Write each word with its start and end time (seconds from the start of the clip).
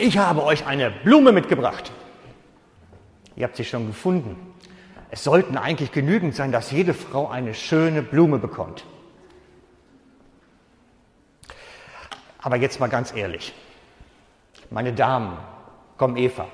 Ich 0.00 0.16
habe 0.16 0.44
euch 0.44 0.64
eine 0.64 0.92
Blume 0.92 1.32
mitgebracht. 1.32 1.90
Ihr 3.34 3.44
habt 3.44 3.56
sie 3.56 3.64
schon 3.64 3.88
gefunden. 3.88 4.36
Es 5.10 5.24
sollten 5.24 5.56
eigentlich 5.56 5.90
genügend 5.90 6.36
sein, 6.36 6.52
dass 6.52 6.70
jede 6.70 6.94
Frau 6.94 7.28
eine 7.28 7.52
schöne 7.52 8.02
Blume 8.02 8.38
bekommt. 8.38 8.84
Aber 12.40 12.54
jetzt 12.54 12.78
mal 12.78 12.86
ganz 12.86 13.12
ehrlich, 13.12 13.52
meine 14.70 14.92
Damen, 14.92 15.36
komm 15.96 16.16
Eva, 16.16 16.46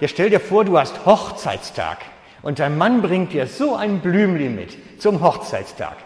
jetzt 0.00 0.12
stell 0.12 0.30
dir 0.30 0.40
vor, 0.40 0.64
du 0.64 0.78
hast 0.78 1.04
Hochzeitstag 1.04 1.98
und 2.40 2.58
dein 2.58 2.78
Mann 2.78 3.02
bringt 3.02 3.34
dir 3.34 3.46
so 3.46 3.76
ein 3.76 4.00
Blümli 4.00 4.48
mit 4.48 4.78
zum 4.98 5.20
Hochzeitstag. 5.20 5.98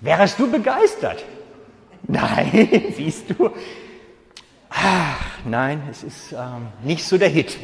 Wärst 0.00 0.38
du 0.38 0.48
begeistert? 0.48 1.24
Nein, 2.06 2.92
siehst 2.96 3.30
du, 3.30 3.50
nein, 5.44 5.82
es 5.90 6.02
ist 6.02 6.32
ähm, 6.32 6.68
nicht 6.82 7.04
so 7.04 7.18
der 7.18 7.28
Hit. 7.28 7.56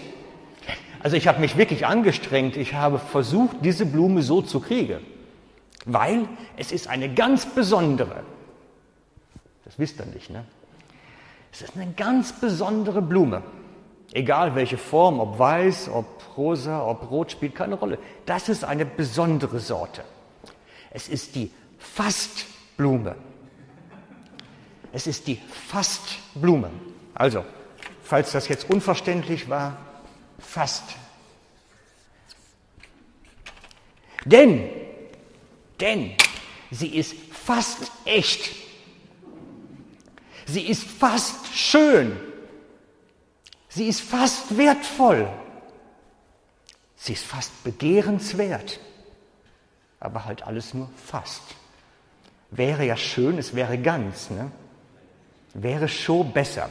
Also 1.02 1.16
ich 1.16 1.26
habe 1.26 1.40
mich 1.40 1.56
wirklich 1.56 1.86
angestrengt. 1.86 2.56
Ich 2.56 2.74
habe 2.74 2.98
versucht, 2.98 3.56
diese 3.62 3.86
Blume 3.86 4.22
so 4.22 4.42
zu 4.42 4.60
kriegen, 4.60 5.00
weil 5.86 6.28
es 6.56 6.72
ist 6.72 6.88
eine 6.88 7.12
ganz 7.12 7.46
besondere. 7.46 8.22
Das 9.64 9.78
wisst 9.78 9.98
ihr 10.00 10.06
nicht, 10.06 10.30
ne? 10.30 10.44
Es 11.52 11.62
ist 11.62 11.76
eine 11.76 11.92
ganz 11.92 12.32
besondere 12.32 13.02
Blume. 13.02 13.42
Egal 14.12 14.54
welche 14.54 14.78
Form, 14.78 15.20
ob 15.20 15.38
weiß, 15.38 15.88
ob 15.88 16.06
rosa, 16.36 16.84
ob 16.84 17.10
rot, 17.10 17.32
spielt 17.32 17.54
keine 17.54 17.76
Rolle. 17.76 17.98
Das 18.26 18.48
ist 18.48 18.64
eine 18.64 18.84
besondere 18.84 19.60
Sorte. 19.60 20.02
Es 20.90 21.08
ist 21.08 21.34
die 21.34 21.50
Fastblume. 21.78 23.14
Es 24.92 25.06
ist 25.06 25.26
die 25.26 25.40
Fastblume. 25.68 26.70
Also, 27.20 27.44
falls 28.02 28.32
das 28.32 28.48
jetzt 28.48 28.70
unverständlich 28.70 29.50
war, 29.50 29.76
fast. 30.38 30.84
Denn, 34.24 34.70
denn 35.80 36.14
sie 36.70 36.96
ist 36.96 37.14
fast 37.30 37.92
echt. 38.06 38.52
Sie 40.46 40.62
ist 40.62 40.82
fast 40.82 41.46
schön. 41.54 42.18
Sie 43.68 43.86
ist 43.86 44.00
fast 44.00 44.56
wertvoll. 44.56 45.28
Sie 46.96 47.12
ist 47.12 47.26
fast 47.26 47.62
begehrenswert. 47.64 48.80
Aber 50.00 50.24
halt 50.24 50.42
alles 50.44 50.72
nur 50.72 50.88
fast. 50.96 51.42
Wäre 52.50 52.86
ja 52.86 52.96
schön, 52.96 53.36
es 53.36 53.54
wäre 53.54 53.76
ganz, 53.76 54.30
ne? 54.30 54.50
Wäre 55.52 55.86
schon 55.86 56.32
besser. 56.32 56.70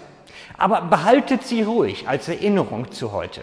Aber 0.57 0.81
behaltet 0.81 1.43
sie 1.43 1.61
ruhig 1.61 2.07
als 2.07 2.27
Erinnerung 2.27 2.91
zu 2.91 3.11
heute, 3.11 3.41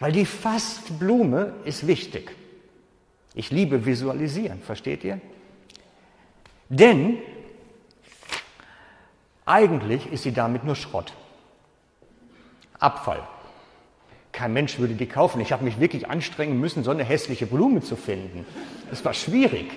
weil 0.00 0.12
die 0.12 0.26
Fastblume 0.26 1.54
ist 1.64 1.86
wichtig. 1.86 2.32
Ich 3.34 3.50
liebe 3.50 3.86
Visualisieren, 3.86 4.60
versteht 4.60 5.04
ihr? 5.04 5.20
Denn 6.68 7.18
eigentlich 9.46 10.10
ist 10.12 10.22
sie 10.22 10.32
damit 10.32 10.64
nur 10.64 10.76
Schrott. 10.76 11.12
Abfall. 12.78 13.22
Kein 14.32 14.52
Mensch 14.52 14.78
würde 14.78 14.94
die 14.94 15.06
kaufen. 15.06 15.40
Ich 15.40 15.52
habe 15.52 15.64
mich 15.64 15.78
wirklich 15.78 16.08
anstrengen 16.08 16.58
müssen, 16.58 16.84
so 16.84 16.90
eine 16.90 17.04
hässliche 17.04 17.46
Blume 17.46 17.82
zu 17.82 17.96
finden. 17.96 18.46
Das 18.90 19.04
war 19.04 19.14
schwierig. 19.14 19.70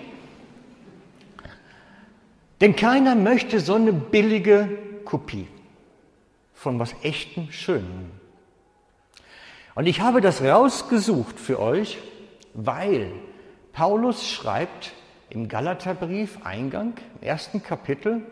Denn 2.62 2.76
keiner 2.76 3.16
möchte 3.16 3.60
so 3.60 3.76
eine 3.76 3.92
billige 3.92 4.70
Kopie 5.04 5.48
von 6.66 6.80
was 6.80 6.96
echtem 7.04 7.52
Schönen. 7.52 8.10
Und 9.76 9.86
ich 9.86 10.02
habe 10.02 10.20
das 10.20 10.42
rausgesucht 10.42 11.40
für 11.40 11.60
euch, 11.60 12.00
weil 12.56 13.12
Paulus 13.72 14.28
schreibt 14.28 14.94
im 15.30 15.48
Galaterbrief 15.48 16.44
Eingang, 16.44 16.96
im 17.22 17.28
ersten 17.28 17.62
Kapitel, 17.62 18.24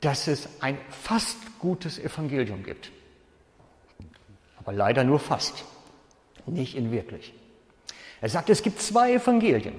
dass 0.00 0.26
es 0.26 0.48
ein 0.62 0.76
fast 0.90 1.36
gutes 1.60 2.00
Evangelium 2.00 2.64
gibt. 2.64 2.90
Aber 4.56 4.72
leider 4.72 5.04
nur 5.04 5.20
fast, 5.20 5.64
nicht 6.46 6.74
in 6.74 6.90
wirklich. 6.90 7.34
Er 8.20 8.30
sagt, 8.30 8.50
es 8.50 8.64
gibt 8.64 8.82
zwei 8.82 9.12
Evangelien. 9.12 9.76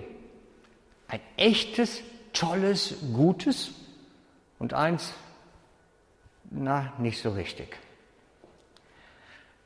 Ein 1.10 1.20
echtes, 1.36 2.00
tolles, 2.32 2.96
gutes 3.12 3.72
und 4.60 4.74
eins, 4.74 5.12
na, 6.52 6.94
nicht 6.98 7.22
so 7.22 7.32
richtig. 7.32 7.78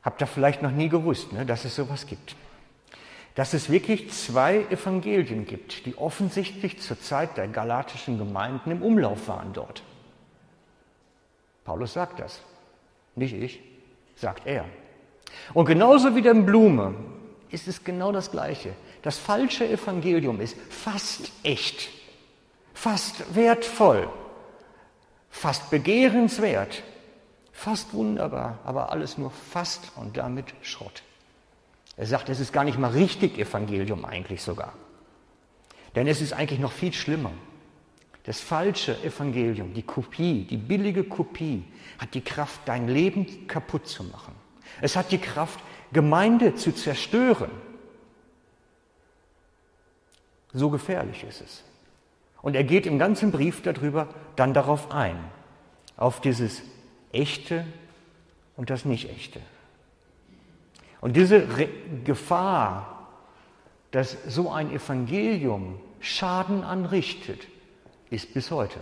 Habt 0.02 0.20
ihr 0.20 0.26
vielleicht 0.26 0.62
noch 0.62 0.70
nie 0.70 0.88
gewusst, 0.88 1.32
ne, 1.32 1.44
dass 1.44 1.64
es 1.64 1.76
sowas 1.76 2.06
gibt? 2.06 2.34
Dass 3.34 3.54
es 3.54 3.70
wirklich 3.70 4.10
zwei 4.10 4.66
Evangelien 4.70 5.46
gibt, 5.46 5.86
die 5.86 5.96
offensichtlich 5.96 6.80
zur 6.80 7.00
Zeit 7.00 7.36
der 7.36 7.48
galatischen 7.48 8.18
Gemeinden 8.18 8.70
im 8.70 8.82
Umlauf 8.82 9.28
waren 9.28 9.52
dort. 9.52 9.82
Paulus 11.64 11.92
sagt 11.92 12.18
das. 12.18 12.40
Nicht 13.14 13.34
ich, 13.34 13.60
sagt 14.16 14.46
er. 14.46 14.64
Und 15.54 15.66
genauso 15.66 16.16
wie 16.16 16.22
der 16.22 16.34
Blume 16.34 16.94
ist 17.50 17.68
es 17.68 17.84
genau 17.84 18.12
das 18.12 18.30
Gleiche. 18.30 18.74
Das 19.02 19.18
falsche 19.18 19.68
Evangelium 19.68 20.40
ist 20.40 20.56
fast 20.68 21.30
echt, 21.42 21.90
fast 22.74 23.34
wertvoll, 23.34 24.08
fast 25.30 25.70
begehrenswert, 25.70 26.82
fast 27.52 27.94
wunderbar, 27.94 28.58
aber 28.64 28.92
alles 28.92 29.16
nur 29.16 29.30
fast 29.30 29.92
und 29.96 30.16
damit 30.16 30.52
Schrott. 30.62 31.02
Er 31.96 32.06
sagt, 32.06 32.28
es 32.28 32.40
ist 32.40 32.52
gar 32.52 32.64
nicht 32.64 32.78
mal 32.78 32.90
richtig 32.90 33.38
Evangelium 33.38 34.04
eigentlich 34.04 34.42
sogar. 34.42 34.72
Denn 35.94 36.06
es 36.06 36.20
ist 36.20 36.32
eigentlich 36.32 36.60
noch 36.60 36.72
viel 36.72 36.92
schlimmer. 36.92 37.32
Das 38.24 38.40
falsche 38.40 39.02
Evangelium, 39.02 39.74
die 39.74 39.82
Kopie, 39.82 40.44
die 40.44 40.56
billige 40.56 41.04
Kopie, 41.04 41.64
hat 41.98 42.14
die 42.14 42.20
Kraft, 42.20 42.60
dein 42.66 42.88
Leben 42.88 43.46
kaputt 43.46 43.88
zu 43.88 44.04
machen. 44.04 44.34
Es 44.80 44.94
hat 44.96 45.10
die 45.10 45.18
Kraft, 45.18 45.58
Gemeinde 45.92 46.54
zu 46.54 46.72
zerstören. 46.72 47.50
So 50.52 50.70
gefährlich 50.70 51.24
ist 51.24 51.40
es. 51.40 51.64
Und 52.42 52.56
er 52.56 52.64
geht 52.64 52.86
im 52.86 52.98
ganzen 52.98 53.32
Brief 53.32 53.62
darüber 53.62 54.08
dann 54.36 54.54
darauf 54.54 54.92
ein, 54.92 55.16
auf 55.96 56.20
dieses 56.20 56.62
echte 57.12 57.66
und 58.56 58.70
das 58.70 58.84
nicht 58.84 59.10
echte. 59.10 59.40
Und 61.00 61.16
diese 61.16 61.56
Re 61.56 61.68
Gefahr, 62.04 63.08
dass 63.90 64.16
so 64.26 64.50
ein 64.50 64.70
Evangelium 64.70 65.80
Schaden 66.00 66.62
anrichtet, 66.64 67.46
ist 68.10 68.32
bis 68.32 68.50
heute. 68.50 68.80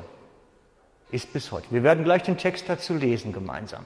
Ist 1.11 1.33
bis 1.33 1.51
heute. 1.51 1.67
Wir 1.71 1.83
werden 1.83 2.05
gleich 2.05 2.23
den 2.23 2.37
Text 2.37 2.69
dazu 2.69 2.95
lesen 2.95 3.33
gemeinsam. 3.33 3.85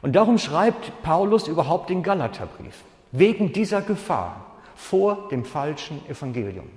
Und 0.00 0.14
darum 0.14 0.38
schreibt 0.38 1.02
Paulus 1.02 1.46
überhaupt 1.46 1.90
den 1.90 2.02
Galaterbrief. 2.02 2.82
Wegen 3.12 3.52
dieser 3.52 3.82
Gefahr 3.82 4.46
vor 4.74 5.28
dem 5.28 5.44
falschen 5.44 6.04
Evangelium 6.08 6.68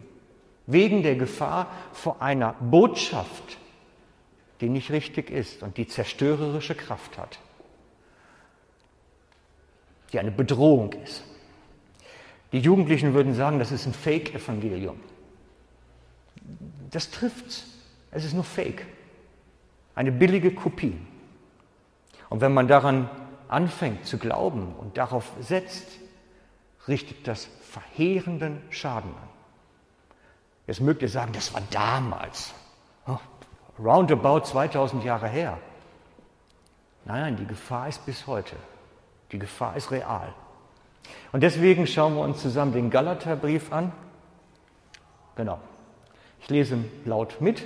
wegen 0.68 1.04
der 1.04 1.16
Gefahr 1.16 1.68
vor 1.94 2.22
einer 2.22 2.54
Botschaft, 2.54 3.58
die 4.62 4.70
nicht 4.70 4.92
richtig 4.92 5.30
ist 5.30 5.64
und 5.64 5.78
die 5.78 5.88
zerstörerische 5.88 6.76
Kraft 6.76 7.18
hat, 7.18 7.40
die 10.12 10.20
eine 10.20 10.32
Bedrohung 10.32 10.94
ist. 10.94 11.24
Die 12.52 12.60
Jugendlichen 12.60 13.14
würden 13.14 13.34
sagen, 13.34 13.60
das 13.60 13.72
ist 13.72 13.86
ein 13.86 13.94
Fake-Evangelium. 13.94 15.00
Das 16.92 17.12
trifft. 17.12 17.66
Es 18.12 18.24
ist 18.24 18.34
nur 18.34 18.46
Fake. 18.46 18.86
Eine 19.94 20.12
billige 20.12 20.54
Kopie. 20.54 20.98
Und 22.30 22.42
wenn 22.42 22.54
man 22.54 22.68
daran 22.68 23.10
anfängt 23.48 24.06
zu 24.06 24.18
glauben 24.18 24.74
und 24.76 24.98
darauf 24.98 25.32
setzt, 25.42 25.88
richtet 26.88 27.28
das 27.28 27.50
verheerenden 27.62 28.62
Schaden 28.70 29.12
an. 29.12 29.35
Jetzt 30.68 30.82
mögt 30.82 31.02
ihr 31.02 31.10
sagen, 31.10 31.32
das 31.34 31.54
war 31.54 31.62
damals. 31.70 32.54
Oh, 33.08 33.18
roundabout 33.80 34.42
2000 34.42 35.04
Jahre 35.04 35.28
her. 35.28 35.58
Nein, 37.06 37.22
nein, 37.22 37.38
die 37.38 37.46
Gefahr 37.46 37.88
ist 37.88 38.06
bis 38.06 38.26
heute. 38.26 38.56
Die 39.32 39.40
Gefahr 39.40 39.76
ist 39.76 39.92
real. 39.92 40.34
Und 41.32 41.42
deswegen 41.42 41.86
schauen 41.86 42.16
wir 42.16 42.22
uns 42.22 42.42
zusammen 42.42 42.74
den 42.74 42.90
Galaterbrief 42.90 43.72
an. 43.72 43.92
Genau. 45.36 45.60
Ich 46.42 46.50
lese 46.50 46.78
laut 47.06 47.42
mit. 47.42 47.64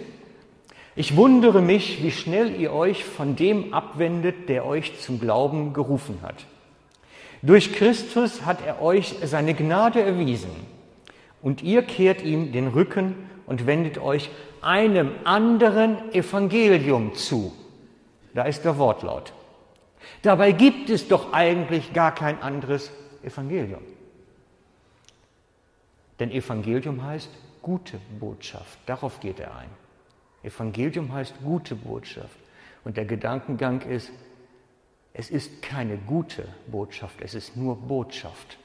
Ich 0.96 1.16
wundere 1.16 1.62
mich, 1.62 2.04
wie 2.04 2.12
schnell 2.12 2.60
ihr 2.60 2.74
euch 2.74 3.06
von 3.06 3.38
dem 3.38 3.74
abwendet, 3.74 4.50
der 4.50 4.66
euch 4.66 5.00
zum 5.00 5.22
Glauben 5.22 5.72
gerufen 5.72 6.20
hat. 6.22 6.46
Durch 7.42 7.72
Christus 7.72 8.46
hat 8.46 8.66
er 8.66 8.82
euch 8.82 9.16
seine 9.24 9.54
Gnade 9.54 10.02
erwiesen 10.02 10.50
und 11.42 11.62
ihr 11.64 11.84
kehrt 11.84 12.22
ihm 12.22 12.52
den 12.52 12.68
Rücken 12.68 13.16
und 13.46 13.66
wendet 13.66 13.98
euch 13.98 14.30
einem 14.62 15.12
anderen 15.24 16.14
Evangelium 16.14 17.16
zu. 17.16 17.54
Da 18.34 18.44
ist 18.44 18.64
der 18.66 18.78
Wortlaut. 18.78 19.34
Dabei 20.22 20.52
gibt 20.52 20.90
es 20.90 21.08
doch 21.08 21.34
eigentlich 21.34 21.94
gar 21.94 22.14
kein 22.14 22.42
anderes 22.42 22.92
Evangelium. 23.24 23.82
Denn 26.20 26.32
Evangelium 26.32 27.04
heißt 27.04 27.30
gute 27.62 28.00
Botschaft. 28.20 28.78
Darauf 28.86 29.20
geht 29.20 29.40
er 29.40 29.56
ein. 29.56 29.70
Evangelium 30.44 31.14
heißt 31.14 31.36
gute 31.44 31.76
Botschaft. 31.76 32.38
Und 32.84 32.98
der 32.98 33.06
Gedankengang 33.06 33.82
ist, 33.82 34.12
es 35.14 35.30
ist 35.30 35.62
keine 35.62 35.98
gute 35.98 36.48
Botschaft, 36.68 37.22
es 37.22 37.34
ist 37.34 37.58
nur 37.58 37.76
Botschaft. 37.76 38.58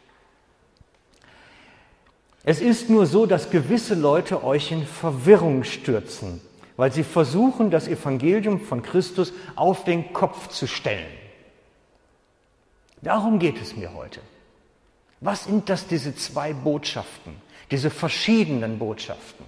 Es 2.45 2.61
ist 2.61 2.91
nur 2.91 3.07
so, 3.07 3.25
dass 3.25 3.51
gewisse 3.51 3.95
Leute 3.95 4.45
euch 4.45 4.71
in 4.71 4.87
Verwirrung 4.87 5.65
stürzen, 5.65 6.43
weil 6.77 6.93
sie 6.93 7.03
versuchen, 7.03 7.71
das 7.71 7.89
Evangelium 7.89 8.61
von 8.61 8.83
Christus 8.83 9.33
auf 9.57 9.85
den 9.85 10.13
Kopf 10.13 10.49
zu 10.49 10.67
stellen. 10.67 11.07
Darum 13.01 13.39
geht 13.39 13.61
es 13.61 13.77
mir 13.77 13.95
heute. 13.95 14.21
Was 15.21 15.45
sind 15.45 15.71
das, 15.71 15.87
diese 15.87 16.15
zwei 16.15 16.53
Botschaften, 16.53 17.37
diese 17.71 17.89
verschiedenen 17.89 18.79
Botschaften, 18.79 19.47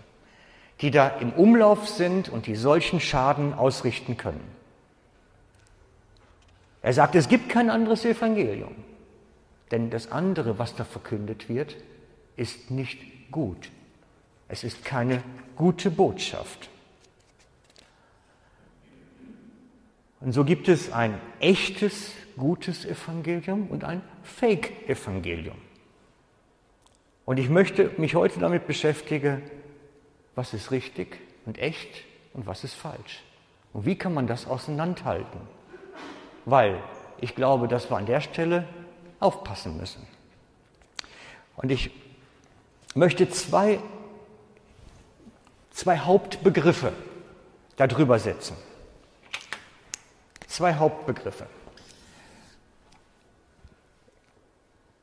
die 0.81 0.91
da 0.91 1.09
im 1.09 1.33
Umlauf 1.33 1.89
sind 1.89 2.31
und 2.31 2.47
die 2.47 2.57
solchen 2.57 3.01
Schaden 3.01 3.53
ausrichten 3.53 4.17
können? 4.17 4.45
Er 6.81 6.95
sagt, 6.95 7.15
es 7.15 7.29
gibt 7.29 7.51
kein 7.51 7.69
anderes 7.69 8.07
Evangelium, 8.07 8.75
denn 9.71 9.91
das 9.91 10.11
andere, 10.13 10.59
was 10.59 10.75
da 10.77 10.85
verkündet 10.85 11.51
wird, 11.51 11.77
ist 12.37 12.71
nicht 12.71 13.31
gut. 13.31 13.71
Es 14.49 14.65
ist 14.65 14.85
keine 14.85 15.23
gute 15.57 15.91
Botschaft. 15.91 16.69
Und 20.21 20.33
so 20.33 20.45
gibt 20.45 20.69
es 20.69 20.93
ein 20.93 21.21
echtes, 21.41 22.13
gutes 22.37 22.85
Evangelium 22.85 23.69
und 23.69 23.85
ein 23.85 24.03
Fake-Evangelium. 24.23 25.57
Und 27.25 27.39
ich 27.39 27.49
möchte 27.49 27.91
mich 27.97 28.15
heute 28.15 28.39
damit 28.39 28.67
beschäftigen, 28.67 29.43
was 30.35 30.55
ist 30.55 30.71
richtig 30.71 31.19
und 31.45 31.59
echt 31.59 32.05
und 32.33 32.47
was 32.47 32.65
ist 32.65 32.75
falsch. 32.75 33.23
Und 33.73 33.85
wie 33.85 33.97
kann 33.97 34.15
man 34.15 34.27
das 34.27 34.47
auseinanderhalten? 34.47 35.41
Weil 36.45 36.83
ich 37.21 37.35
glaube, 37.35 37.69
dass 37.69 37.91
wir 37.91 37.97
an 37.97 38.07
der 38.07 38.21
Stelle 38.21 38.67
aufpassen 39.19 39.77
müssen. 39.77 40.07
Und 41.57 41.71
ich 41.71 41.91
möchte 42.97 43.29
zwei, 43.29 43.79
zwei 45.71 45.99
Hauptbegriffe 45.99 46.93
darüber 47.77 48.19
setzen. 48.19 48.57
Zwei 50.47 50.75
Hauptbegriffe. 50.75 51.47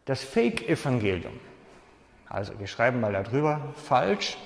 Das 0.06 0.24
Fake-Evangelium, 0.24 1.40
also 2.28 2.60
wir 2.60 2.68
schreiben 2.68 3.00
mal 3.00 3.14
darüber, 3.14 3.74
falsch. 3.86 4.38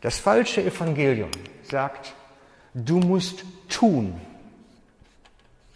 Das 0.00 0.18
falsche 0.18 0.62
Evangelium 0.62 1.30
sagt, 1.62 2.14
du 2.72 2.98
musst 2.98 3.44
tun. 3.68 4.18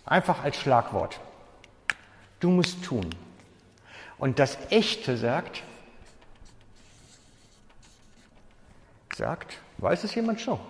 Einfach 0.06 0.43
als 0.43 0.56
Schlagwort. 0.56 1.21
Du 2.41 2.49
musst 2.49 2.83
tun. 2.83 3.11
Und 4.20 4.38
das 4.38 4.58
Echte 4.69 5.17
sagt, 5.17 5.62
sagt, 9.17 9.58
weiß 9.78 10.05
es 10.05 10.14
jemand 10.14 10.43
schon? 10.43 10.61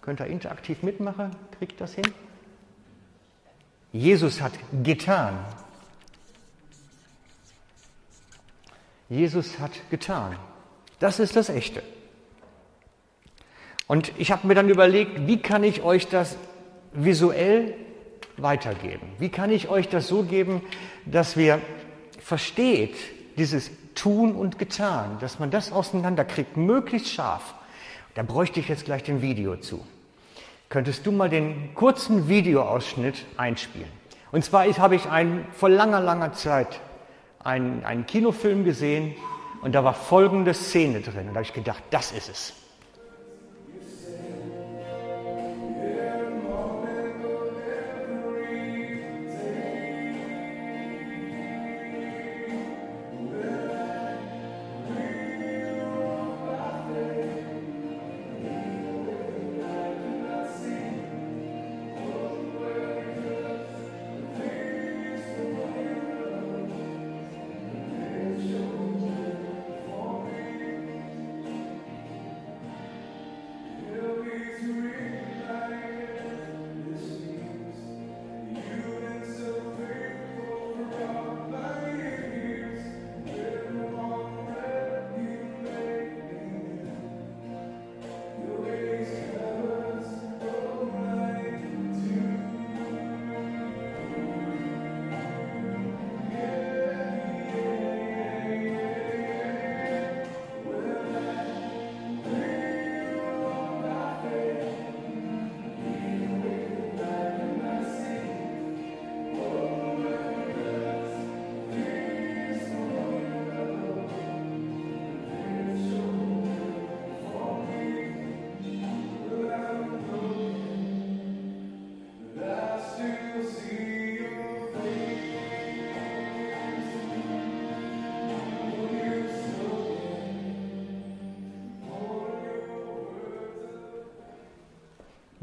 Könnt 0.00 0.18
ihr 0.18 0.26
interaktiv 0.26 0.82
mitmachen? 0.82 1.34
Kriegt 1.58 1.80
das 1.80 1.94
hin? 1.94 2.12
Jesus 3.92 4.40
hat 4.40 4.52
getan. 4.82 5.38
Jesus 9.08 9.60
hat 9.60 9.70
getan. 9.90 10.36
Das 10.98 11.20
ist 11.20 11.36
das 11.36 11.50
Echte. 11.50 11.84
Und 13.86 14.12
ich 14.18 14.32
habe 14.32 14.44
mir 14.48 14.56
dann 14.56 14.68
überlegt, 14.68 15.28
wie 15.28 15.40
kann 15.40 15.62
ich 15.62 15.82
euch 15.82 16.08
das 16.08 16.36
visuell 16.92 17.76
weitergeben? 18.36 19.06
Wie 19.20 19.28
kann 19.28 19.50
ich 19.50 19.68
euch 19.68 19.88
das 19.88 20.08
so 20.08 20.24
geben, 20.24 20.62
dass 21.06 21.36
wir 21.36 21.60
versteht, 22.28 22.94
dieses 23.38 23.70
Tun 23.94 24.32
und 24.32 24.58
Getan, 24.58 25.16
dass 25.20 25.38
man 25.38 25.50
das 25.50 25.72
auseinanderkriegt, 25.72 26.58
möglichst 26.58 27.08
scharf. 27.08 27.54
Da 28.14 28.22
bräuchte 28.22 28.60
ich 28.60 28.68
jetzt 28.68 28.84
gleich 28.84 29.02
den 29.02 29.22
Video 29.22 29.56
zu. 29.56 29.82
Könntest 30.68 31.06
du 31.06 31.12
mal 31.12 31.30
den 31.30 31.74
kurzen 31.74 32.28
Videoausschnitt 32.28 33.24
einspielen? 33.38 33.88
Und 34.30 34.44
zwar 34.44 34.66
habe 34.66 34.94
ich 34.94 35.06
einen, 35.08 35.46
vor 35.52 35.70
langer, 35.70 36.00
langer 36.00 36.34
Zeit 36.34 36.80
einen, 37.42 37.82
einen 37.86 38.04
Kinofilm 38.04 38.62
gesehen 38.62 39.14
und 39.62 39.74
da 39.74 39.82
war 39.82 39.94
folgende 39.94 40.52
Szene 40.52 41.00
drin. 41.00 41.28
Und 41.28 41.28
da 41.28 41.36
habe 41.36 41.42
ich 41.44 41.54
gedacht, 41.54 41.82
das 41.88 42.12
ist 42.12 42.28
es. 42.28 42.52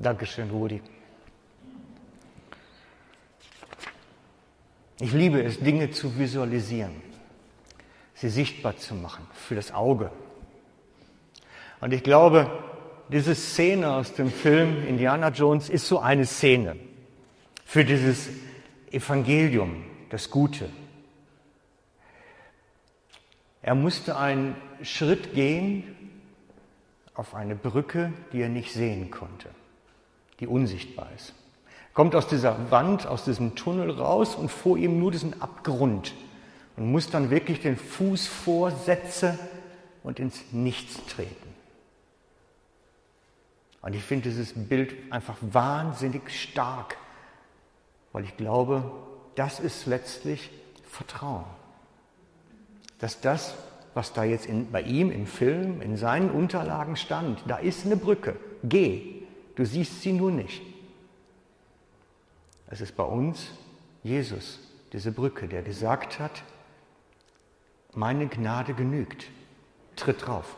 Dankeschön, 0.05 0.51
Rudi. 0.51 0.83
Ich 5.00 5.12
liebe 5.13 5.41
es, 5.41 5.59
Dinge 5.59 5.89
zu 5.89 6.19
visualisieren, 6.19 7.01
sie 8.13 8.29
sichtbar 8.29 8.77
zu 8.77 8.93
machen 8.93 9.25
für 9.33 9.55
das 9.55 9.71
Auge. 9.71 10.12
Und 11.81 11.91
ich 11.91 12.03
glaube, 12.03 12.51
diese 13.09 13.33
Szene 13.33 13.95
aus 13.95 14.13
dem 14.13 14.29
Film 14.29 14.88
Indiana 14.88 15.29
Jones 15.29 15.69
ist 15.69 15.88
so 15.88 15.97
eine 15.97 16.27
Szene 16.27 16.75
für 17.65 17.83
dieses 17.83 18.29
Evangelium, 18.91 19.85
das 20.12 20.29
Gute. 20.29 20.69
Er 23.63 23.74
musste 23.74 24.19
einen 24.19 24.55
Schritt 24.83 25.33
gehen 25.33 25.95
auf 27.15 27.33
eine 27.33 27.55
Brücke, 27.55 28.13
die 28.33 28.41
er 28.41 28.50
nicht 28.50 28.71
sehen 28.71 29.09
konnte 29.09 29.50
die 30.39 30.48
unsichtbar 30.48 31.10
ist. 31.15 31.34
Er 31.65 31.94
kommt 31.94 32.15
aus 32.15 32.27
dieser 32.27 32.72
Wand, 32.72 33.08
aus 33.08 33.24
diesem 33.24 33.56
Tunnel 33.56 33.92
raus 33.92 34.36
und 34.36 34.51
vor 34.51 34.77
ihm 34.77 35.00
nur 35.00 35.12
diesen 35.12 35.42
Abgrund 35.42 36.13
und 36.75 36.92
muss 36.92 37.10
dann 37.10 37.30
wirklich 37.30 37.62
den 37.62 37.77
Fuß 37.77 38.27
vorsetzen 38.27 39.39
und 40.04 40.20
ins 40.20 40.51
Nichts 40.51 41.00
treten. 41.08 41.56
Und 43.82 43.94
ich 43.94 44.04
finde 44.04 44.30
dieses 44.30 44.54
Bild 44.54 44.96
einfach 45.12 45.38
wahnsinnig 45.42 46.30
stark, 46.30 46.98
weil 48.12 48.24
ich 48.24 48.36
glaube, 48.36 48.92
das 49.36 49.60
ist 49.60 49.86
letztlich 49.86 50.50
Vertrauen. 50.89 51.46
Dass 53.00 53.22
das, 53.22 53.56
was 53.94 54.13
da 54.13 54.24
jetzt 54.24 54.48
in, 54.48 54.72
bei 54.72 54.82
ihm 54.82 55.12
im 55.12 55.27
Film, 55.27 55.82
in 55.82 55.98
seinen 55.98 56.32
Unterlagen 56.32 56.96
stand, 56.96 57.44
da 57.48 57.58
ist 57.58 57.86
eine 57.86 57.96
Brücke, 57.96 58.38
geh, 58.63 59.14
du 59.55 59.65
siehst 59.65 60.01
sie 60.01 60.13
nur 60.13 60.31
nicht. 60.31 60.62
Es 62.67 62.81
ist 62.81 62.95
bei 62.95 63.03
uns 63.03 63.51
Jesus, 64.03 64.59
diese 64.93 65.12
Brücke, 65.12 65.47
der 65.47 65.63
gesagt 65.63 66.19
hat, 66.19 66.43
meine 67.93 68.27
Gnade 68.27 68.74
genügt, 68.74 69.27
tritt 69.95 70.27
drauf. 70.27 70.57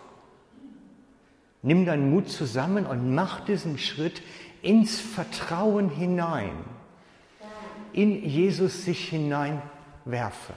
Nimm 1.62 1.86
deinen 1.86 2.12
Mut 2.12 2.30
zusammen 2.30 2.86
und 2.86 3.14
mach 3.14 3.42
diesen 3.46 3.78
Schritt 3.78 4.22
ins 4.62 5.00
Vertrauen 5.00 5.90
hinein, 5.90 6.58
in 7.94 8.24
Jesus 8.24 8.86
sich 8.86 9.10
hineinwerfe. 9.10 10.54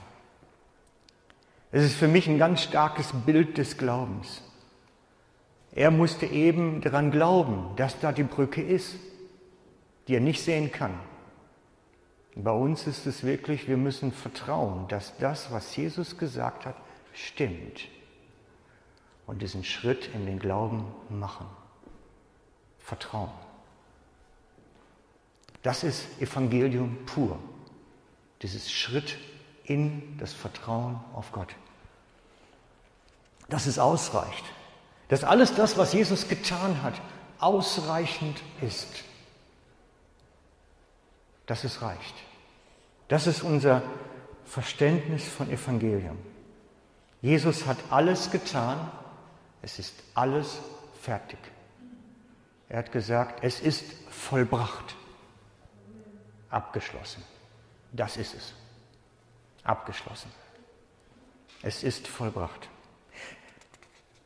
Es 1.73 1.85
ist 1.85 1.95
für 1.95 2.09
mich 2.09 2.29
ein 2.29 2.39
ganz 2.39 2.63
starkes 2.63 3.13
Bild 3.25 3.57
des 3.57 3.77
Glaubens. 3.79 4.43
Er 5.73 5.91
musste 5.91 6.27
eben 6.27 6.81
daran 6.81 7.11
glauben, 7.11 7.75
dass 7.77 7.99
da 8.01 8.13
die 8.13 8.25
Brücke 8.25 8.63
ist, 8.63 8.97
die 10.09 10.15
er 10.15 10.21
nicht 10.21 10.43
sehen 10.43 10.73
kann. 10.73 10.99
Bei 12.35 12.53
uns 12.53 12.87
ist 12.87 13.07
es 13.07 13.25
wirklich, 13.25 13.69
wir 13.69 13.77
müssen 13.77 14.13
vertrauen, 14.13 14.89
dass 14.89 15.17
das, 15.19 15.53
was 15.53 15.77
Jesus 15.77 16.19
gesagt 16.19 16.67
hat, 16.67 16.77
stimmt. 17.13 17.89
Und 19.27 19.43
diesen 19.43 19.63
Schritt 19.63 20.11
in 20.15 20.27
den 20.27 20.39
Glauben 20.39 20.85
machen. 21.09 21.47
Vertrauen. 22.79 23.31
Das 25.63 25.85
ist 25.85 26.21
Evangelium 26.21 26.97
pur. 27.07 27.39
Dieses 28.43 28.73
Schritt 28.73 29.19
in 29.65 30.19
das 30.19 30.33
Vertrauen 30.33 30.99
auf 31.13 31.31
Gott. 31.31 31.55
Dass 33.49 33.67
es 33.67 33.79
ausreicht. 33.79 34.45
Dass 35.11 35.25
alles 35.25 35.55
das, 35.57 35.77
was 35.77 35.93
Jesus 35.93 36.29
getan 36.29 36.83
hat, 36.85 36.95
ausreichend 37.41 38.41
ist. 38.61 38.89
Dass 41.47 41.65
es 41.65 41.83
reicht. 41.83 42.15
Das 43.09 43.27
ist 43.27 43.43
unser 43.43 43.83
Verständnis 44.45 45.25
von 45.27 45.51
Evangelium. 45.51 46.17
Jesus 47.23 47.67
hat 47.67 47.77
alles 47.91 48.31
getan, 48.31 48.91
es 49.63 49.81
ist 49.81 49.95
alles 50.15 50.59
fertig. 51.03 51.41
Er 52.69 52.79
hat 52.79 52.93
gesagt, 52.93 53.43
es 53.43 53.59
ist 53.59 53.85
vollbracht, 54.11 54.95
abgeschlossen. 56.51 57.25
Das 57.93 58.17
ist 58.17 58.33
es. 58.33 58.55
Abgeschlossen. 59.65 60.31
Es 61.63 61.83
ist 61.83 62.07
vollbracht. 62.07 62.69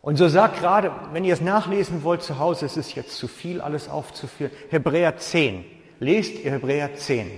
Und 0.04 0.18
so 0.18 0.28
sagt 0.28 0.58
gerade, 0.60 0.92
wenn 1.12 1.24
ihr 1.24 1.32
es 1.32 1.40
nachlesen 1.40 2.02
wollt 2.04 2.22
zu 2.22 2.38
Hause, 2.38 2.66
es 2.66 2.76
ist 2.76 2.94
jetzt 2.94 3.16
zu 3.16 3.26
viel, 3.26 3.62
alles 3.62 3.88
aufzuführen, 3.88 4.52
Hebräer 4.68 5.16
10. 5.16 5.64
Lest 5.98 6.44
ihr 6.44 6.50
Hebräer 6.50 6.94
10 6.94 7.30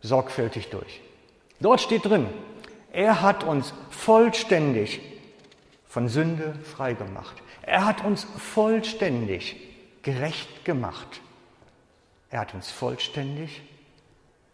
sorgfältig 0.00 0.70
durch. 0.70 1.00
Dort 1.60 1.80
steht 1.80 2.04
drin, 2.04 2.26
er 2.90 3.22
hat 3.22 3.44
uns 3.44 3.72
vollständig 3.90 5.00
von 5.86 6.08
Sünde 6.08 6.56
freigemacht. 6.64 7.36
Er 7.62 7.84
hat 7.84 8.04
uns 8.04 8.26
vollständig 8.38 9.54
gerecht 10.02 10.64
gemacht. 10.64 11.20
Er 12.28 12.40
hat 12.40 12.54
uns 12.54 12.72
vollständig 12.72 13.62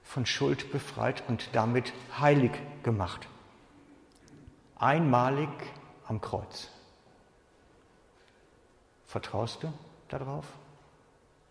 von 0.03 0.27
Schuld 0.27 0.71
befreit 0.71 1.23
und 1.27 1.49
damit 1.55 1.95
heilig 2.21 2.53
gemacht. 2.83 3.27
Einmalig 4.77 5.49
am 6.07 6.21
Kreuz. 6.21 6.74
Vertraust 9.15 9.63
du 9.63 9.73
darauf? 10.09 10.45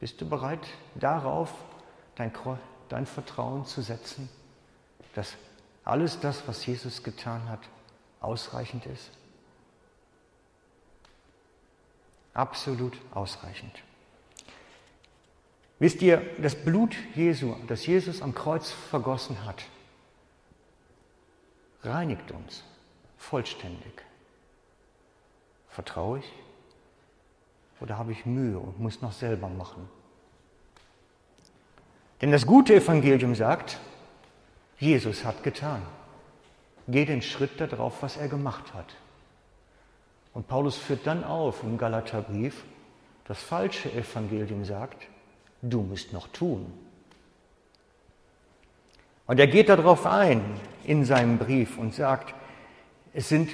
Bist 0.02 0.20
du 0.20 0.28
bereit, 0.28 0.68
darauf 0.96 1.50
dein, 2.16 2.30
dein 2.90 3.06
Vertrauen 3.06 3.66
zu 3.66 3.82
setzen, 3.82 4.28
dass 5.16 5.36
alles 5.86 6.20
das, 6.20 6.46
was 6.46 6.66
Jesus 6.66 7.04
getan 7.04 7.48
hat, 7.48 7.62
ausreichend 8.20 8.86
ist? 8.88 9.12
Absolut 12.34 12.98
ausreichend. 13.14 13.82
Wisst 15.80 16.02
ihr, 16.02 16.22
das 16.40 16.56
Blut 16.56 16.98
Jesu, 17.16 17.56
das 17.70 17.86
Jesus 17.86 18.22
am 18.22 18.36
Kreuz 18.36 18.72
vergossen 18.72 19.46
hat, 19.46 19.64
reinigt 21.82 22.30
uns 22.32 22.62
vollständig. 23.18 24.04
Vertraue 25.70 26.20
ich 26.20 26.43
oder 27.84 27.98
habe 27.98 28.14
ich 28.14 28.26
Mühe 28.26 28.58
und 28.58 28.80
muss 28.80 29.02
noch 29.02 29.12
selber 29.12 29.50
machen? 29.50 29.90
Denn 32.22 32.32
das 32.32 32.48
gute 32.48 32.76
Evangelium 32.76 33.36
sagt, 33.36 33.78
Jesus 34.80 35.26
hat 35.26 35.44
getan. 35.44 35.82
Geh 36.88 37.04
den 37.04 37.22
Schritt 37.22 37.60
darauf, 37.60 38.02
was 38.02 38.16
er 38.16 38.30
gemacht 38.30 38.74
hat. 38.74 38.96
Und 40.34 40.48
Paulus 40.48 40.78
führt 40.78 41.06
dann 41.06 41.26
auf 41.26 41.62
im 41.64 41.78
Galaterbrief, 41.78 42.64
das 43.26 43.44
falsche 43.44 43.92
Evangelium 43.92 44.64
sagt, 44.64 45.06
du 45.62 45.82
musst 45.82 46.14
noch 46.14 46.30
tun. 46.30 46.66
Und 49.28 49.40
er 49.42 49.48
geht 49.48 49.68
darauf 49.68 50.06
ein 50.06 50.42
in 50.86 51.04
seinem 51.04 51.38
Brief 51.38 51.78
und 51.78 51.94
sagt, 51.94 52.34
es 53.14 53.28
sind 53.28 53.50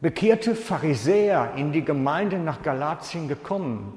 bekehrte 0.00 0.54
Pharisäer 0.54 1.54
in 1.56 1.72
die 1.72 1.84
Gemeinde 1.84 2.38
nach 2.38 2.62
Galatien 2.62 3.28
gekommen, 3.28 3.94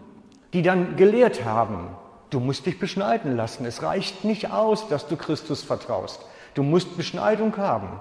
die 0.53 0.62
dann 0.62 0.96
gelehrt 0.96 1.46
haben, 1.46 1.89
du 2.29 2.39
musst 2.39 2.65
dich 2.65 2.79
beschneiden 2.79 3.36
lassen. 3.36 3.65
Es 3.65 3.84
reicht 3.84 4.24
nicht 4.24 4.51
aus, 4.51 4.88
dass 4.88 5.08
du 5.08 5.18
Christus 5.18 5.63
vertraust. 5.63 6.22
Du 6.53 6.63
musst 6.63 6.98
Beschneidung 6.98 7.56
haben. 7.58 8.00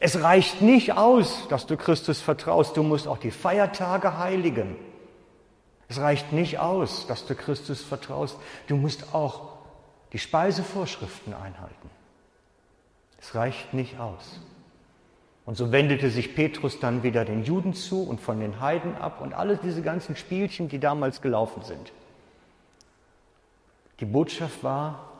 Es 0.00 0.22
reicht 0.22 0.60
nicht 0.60 0.92
aus, 0.92 1.46
dass 1.48 1.66
du 1.66 1.76
Christus 1.76 2.20
vertraust. 2.20 2.76
Du 2.76 2.82
musst 2.82 3.06
auch 3.06 3.18
die 3.18 3.30
Feiertage 3.30 4.18
heiligen. 4.18 4.76
Es 5.88 5.98
reicht 5.98 6.32
nicht 6.32 6.58
aus, 6.58 7.06
dass 7.06 7.26
du 7.26 7.34
Christus 7.34 7.82
vertraust. 7.82 8.36
Du 8.66 8.76
musst 8.76 9.14
auch 9.14 9.52
die 10.12 10.18
Speisevorschriften 10.18 11.34
einhalten. 11.34 11.90
Es 13.20 13.34
reicht 13.34 13.74
nicht 13.74 13.98
aus. 13.98 14.40
Und 15.46 15.56
so 15.56 15.72
wendete 15.72 16.10
sich 16.10 16.34
Petrus 16.34 16.80
dann 16.80 17.02
wieder 17.02 17.24
den 17.24 17.44
Juden 17.44 17.74
zu 17.74 18.02
und 18.02 18.20
von 18.20 18.40
den 18.40 18.60
Heiden 18.60 18.96
ab 18.96 19.20
und 19.20 19.34
alle 19.34 19.58
diese 19.58 19.82
ganzen 19.82 20.16
Spielchen, 20.16 20.68
die 20.68 20.78
damals 20.78 21.20
gelaufen 21.20 21.62
sind. 21.62 21.92
Die 24.00 24.06
Botschaft 24.06 24.64
war, 24.64 25.10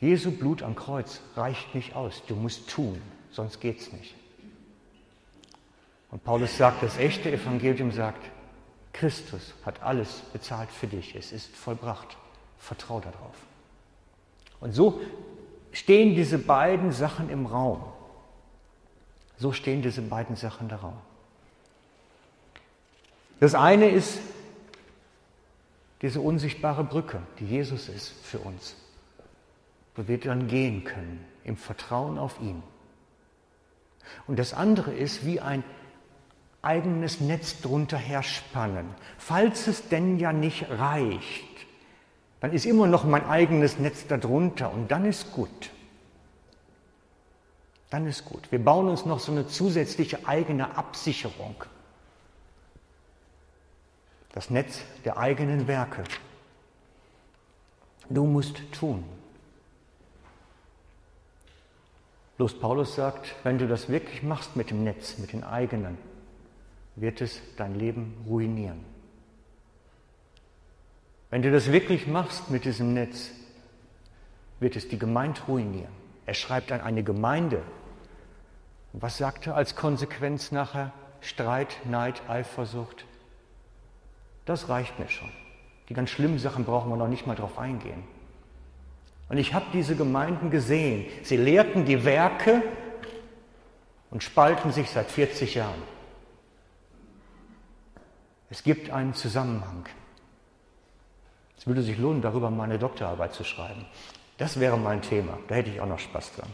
Jesu 0.00 0.30
Blut 0.30 0.62
am 0.62 0.76
Kreuz 0.76 1.20
reicht 1.36 1.74
nicht 1.74 1.94
aus, 1.94 2.22
du 2.26 2.34
musst 2.36 2.70
tun, 2.70 3.02
sonst 3.32 3.60
geht's 3.60 3.92
nicht. 3.92 4.14
Und 6.10 6.24
Paulus 6.24 6.56
sagt, 6.56 6.82
das 6.82 6.96
echte 6.98 7.30
Evangelium 7.30 7.92
sagt, 7.92 8.24
Christus 8.92 9.54
hat 9.64 9.82
alles 9.82 10.22
bezahlt 10.32 10.70
für 10.70 10.86
dich. 10.86 11.14
Es 11.14 11.32
ist 11.32 11.54
vollbracht. 11.54 12.16
Vertrau 12.58 13.00
darauf. 13.00 13.34
Und 14.60 14.72
so 14.72 15.00
stehen 15.72 16.14
diese 16.14 16.38
beiden 16.38 16.92
Sachen 16.92 17.30
im 17.30 17.46
Raum. 17.46 17.82
So 19.40 19.52
stehen 19.52 19.80
diese 19.80 20.02
beiden 20.02 20.36
Sachen 20.36 20.68
im 20.68 20.76
Raum. 20.76 20.98
Das 23.40 23.54
eine 23.54 23.88
ist 23.88 24.20
diese 26.02 26.20
unsichtbare 26.20 26.84
Brücke, 26.84 27.22
die 27.38 27.46
Jesus 27.46 27.88
ist 27.88 28.12
für 28.22 28.38
uns, 28.38 28.76
wo 29.96 30.06
wir 30.06 30.20
dann 30.20 30.46
gehen 30.46 30.84
können 30.84 31.24
im 31.44 31.56
Vertrauen 31.56 32.18
auf 32.18 32.38
ihn. 32.42 32.62
Und 34.26 34.38
das 34.38 34.52
andere 34.52 34.92
ist 34.92 35.24
wie 35.24 35.40
ein 35.40 35.64
eigenes 36.60 37.20
Netz 37.20 37.62
drunter 37.62 37.96
herspannen. 37.96 38.88
Falls 39.16 39.66
es 39.68 39.88
denn 39.88 40.18
ja 40.18 40.34
nicht 40.34 40.68
reicht, 40.68 41.46
dann 42.40 42.52
ist 42.52 42.66
immer 42.66 42.86
noch 42.86 43.04
mein 43.04 43.26
eigenes 43.26 43.78
Netz 43.78 44.06
darunter 44.06 44.70
und 44.70 44.90
dann 44.90 45.06
ist 45.06 45.32
gut. 45.32 45.70
Dann 47.90 48.06
ist 48.06 48.24
gut. 48.24 48.50
Wir 48.52 48.64
bauen 48.64 48.88
uns 48.88 49.04
noch 49.04 49.18
so 49.18 49.32
eine 49.32 49.48
zusätzliche 49.48 50.26
eigene 50.26 50.76
Absicherung. 50.76 51.64
Das 54.32 54.48
Netz 54.48 54.82
der 55.04 55.18
eigenen 55.18 55.66
Werke. 55.66 56.04
Du 58.08 58.24
musst 58.24 58.60
tun. 58.72 59.04
Bloß 62.36 62.58
Paulus 62.58 62.94
sagt, 62.94 63.34
wenn 63.42 63.58
du 63.58 63.68
das 63.68 63.88
wirklich 63.88 64.22
machst 64.22 64.56
mit 64.56 64.70
dem 64.70 64.84
Netz, 64.84 65.18
mit 65.18 65.32
den 65.32 65.44
eigenen, 65.44 65.98
wird 66.96 67.20
es 67.20 67.40
dein 67.56 67.74
Leben 67.74 68.16
ruinieren. 68.26 68.84
Wenn 71.28 71.42
du 71.42 71.52
das 71.52 71.70
wirklich 71.70 72.06
machst 72.06 72.50
mit 72.50 72.64
diesem 72.64 72.94
Netz, 72.94 73.30
wird 74.58 74.76
es 74.76 74.88
die 74.88 74.98
Gemeinde 74.98 75.40
ruinieren. 75.42 75.92
Er 76.26 76.34
schreibt 76.34 76.72
an 76.72 76.80
eine 76.80 77.02
Gemeinde. 77.02 77.62
Was 78.92 79.18
sagt 79.18 79.46
er 79.46 79.56
als 79.56 79.76
Konsequenz 79.76 80.52
nachher? 80.52 80.92
Streit, 81.20 81.76
Neid, 81.84 82.22
Eifersucht. 82.28 83.04
Das 84.46 84.68
reicht 84.68 84.98
mir 84.98 85.08
schon. 85.08 85.30
Die 85.88 85.94
ganz 85.94 86.10
schlimmen 86.10 86.38
Sachen 86.38 86.64
brauchen 86.64 86.90
wir 86.90 86.96
noch 86.96 87.08
nicht 87.08 87.26
mal 87.26 87.36
drauf 87.36 87.58
eingehen. 87.58 88.02
Und 89.28 89.38
ich 89.38 89.54
habe 89.54 89.66
diese 89.72 89.94
Gemeinden 89.94 90.50
gesehen. 90.50 91.06
Sie 91.22 91.36
lehrten 91.36 91.84
die 91.84 92.04
Werke 92.04 92.62
und 94.10 94.24
spalten 94.24 94.72
sich 94.72 94.90
seit 94.90 95.08
40 95.08 95.54
Jahren. 95.54 95.82
Es 98.50 98.64
gibt 98.64 98.90
einen 98.90 99.14
Zusammenhang. 99.14 99.86
Es 101.56 101.66
würde 101.66 101.82
sich 101.82 101.98
lohnen, 101.98 102.22
darüber 102.22 102.50
meine 102.50 102.78
Doktorarbeit 102.78 103.34
zu 103.34 103.44
schreiben. 103.44 103.86
Das 104.38 104.58
wäre 104.58 104.76
mein 104.78 105.02
Thema. 105.02 105.38
Da 105.46 105.56
hätte 105.56 105.70
ich 105.70 105.80
auch 105.80 105.86
noch 105.86 106.00
Spaß 106.00 106.32
dran. 106.34 106.48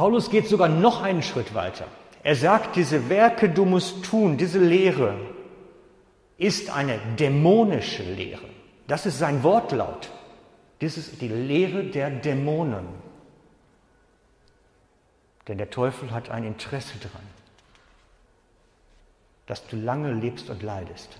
Paulus 0.00 0.30
geht 0.30 0.48
sogar 0.48 0.70
noch 0.70 1.02
einen 1.02 1.22
Schritt 1.22 1.52
weiter. 1.52 1.84
Er 2.22 2.34
sagt, 2.34 2.74
diese 2.76 3.10
Werke, 3.10 3.50
du 3.50 3.66
musst 3.66 4.02
tun, 4.02 4.38
diese 4.38 4.58
Lehre 4.58 5.14
ist 6.38 6.70
eine 6.70 6.98
dämonische 7.18 8.02
Lehre. 8.04 8.48
Das 8.88 9.04
ist 9.04 9.18
sein 9.18 9.42
Wortlaut. 9.42 10.08
Das 10.78 10.96
ist 10.96 11.20
die 11.20 11.28
Lehre 11.28 11.84
der 11.84 12.08
Dämonen. 12.08 12.86
Denn 15.46 15.58
der 15.58 15.68
Teufel 15.68 16.12
hat 16.12 16.30
ein 16.30 16.44
Interesse 16.44 16.96
daran, 16.96 17.26
dass 19.44 19.66
du 19.66 19.76
lange 19.76 20.14
lebst 20.14 20.48
und 20.48 20.62
leidest. 20.62 21.18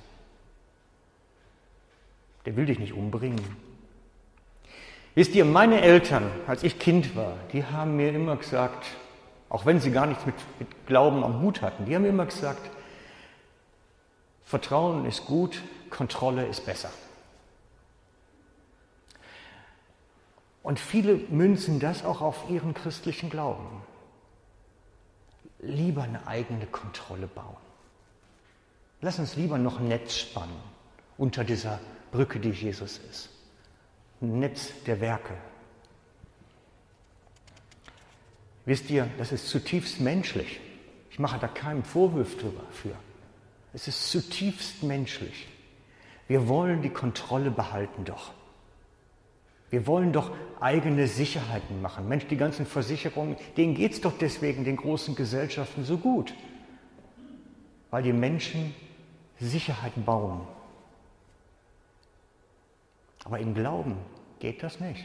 Der 2.47 2.57
will 2.57 2.65
dich 2.65 2.79
nicht 2.79 2.95
umbringen. 2.95 3.45
Wisst 5.15 5.35
ihr, 5.35 5.45
meine 5.45 5.81
Eltern, 5.81 6.31
als 6.47 6.63
ich 6.63 6.79
Kind 6.79 7.17
war, 7.17 7.37
die 7.53 7.65
haben 7.65 7.97
mir 7.97 8.15
immer 8.15 8.37
gesagt, 8.37 8.87
auch 9.49 9.67
wenn 9.67 9.81
sie 9.81 9.91
gar 9.91 10.07
nichts 10.07 10.25
mit, 10.25 10.37
mit 10.59 10.87
Glauben 10.87 11.25
am 11.25 11.41
Hut 11.41 11.63
hatten, 11.63 11.85
die 11.85 11.95
haben 11.95 12.03
mir 12.03 12.09
immer 12.09 12.27
gesagt, 12.27 12.71
Vertrauen 14.45 15.05
ist 15.07 15.27
gut, 15.27 15.63
Kontrolle 15.91 16.47
ist 16.47 16.65
besser. 16.65 16.91
Und 20.63 20.79
viele 20.79 21.15
münzen 21.15 21.81
das 21.81 22.05
auch 22.05 22.21
auf 22.21 22.49
ihren 22.49 22.75
christlichen 22.75 23.31
Glauben. 23.31 23.83
Lieber 25.61 26.03
eine 26.03 26.27
eigene 26.27 26.67
Kontrolle 26.67 27.27
bauen. 27.27 27.57
Lass 29.01 29.19
uns 29.19 29.37
lieber 29.37 29.59
noch 29.59 29.81
ein 29.81 29.89
Netz 29.89 30.17
spannen 30.17 30.61
unter 31.17 31.45
dieser 31.45 31.81
Brücke, 32.13 32.39
die 32.39 32.51
Jesus 32.51 32.99
ist. 32.99 33.30
Netz 34.21 34.73
der 34.87 35.01
Werke. 35.01 35.35
Wisst 38.67 38.91
ihr, 38.91 39.09
das 39.19 39.33
ist 39.33 39.49
zutiefst 39.49 40.01
menschlich. 40.01 40.61
Ich 41.11 41.19
mache 41.19 41.39
da 41.39 41.49
keinen 41.49 41.83
Vorwurf 41.83 42.37
drüber 42.37 42.63
für. 42.71 42.95
Es 43.73 43.89
ist 43.89 44.11
zutiefst 44.11 44.83
menschlich. 44.83 45.49
Wir 46.29 46.49
wollen 46.49 46.83
die 46.83 46.91
Kontrolle 46.91 47.51
behalten 47.51 48.05
doch. 48.05 48.33
Wir 49.71 49.87
wollen 49.87 50.13
doch 50.13 50.33
eigene 50.61 51.07
Sicherheiten 51.07 51.81
machen. 51.81 52.09
Mensch, 52.09 52.27
die 52.27 52.37
ganzen 52.37 52.67
Versicherungen, 52.67 53.37
denen 53.57 53.75
geht 53.75 53.93
es 53.93 54.01
doch 54.01 54.17
deswegen 54.19 54.65
den 54.65 54.77
großen 54.77 55.15
Gesellschaften 55.15 55.85
so 55.85 55.97
gut, 55.97 56.35
weil 57.91 58.03
die 58.03 58.13
Menschen 58.13 58.75
Sicherheiten 59.39 60.05
bauen. 60.05 60.47
Aber 63.25 63.39
im 63.39 63.55
Glauben 63.55 63.97
geht 64.39 64.63
das 64.63 64.81
nicht. 64.81 65.05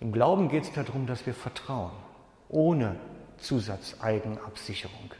Im 0.00 0.12
Glauben 0.12 0.48
geht 0.48 0.64
es 0.64 0.72
darum, 0.72 1.06
dass 1.06 1.26
wir 1.26 1.34
vertrauen, 1.34 1.92
ohne 2.48 2.96
Zusatzeigenabsicherung. 3.38 5.12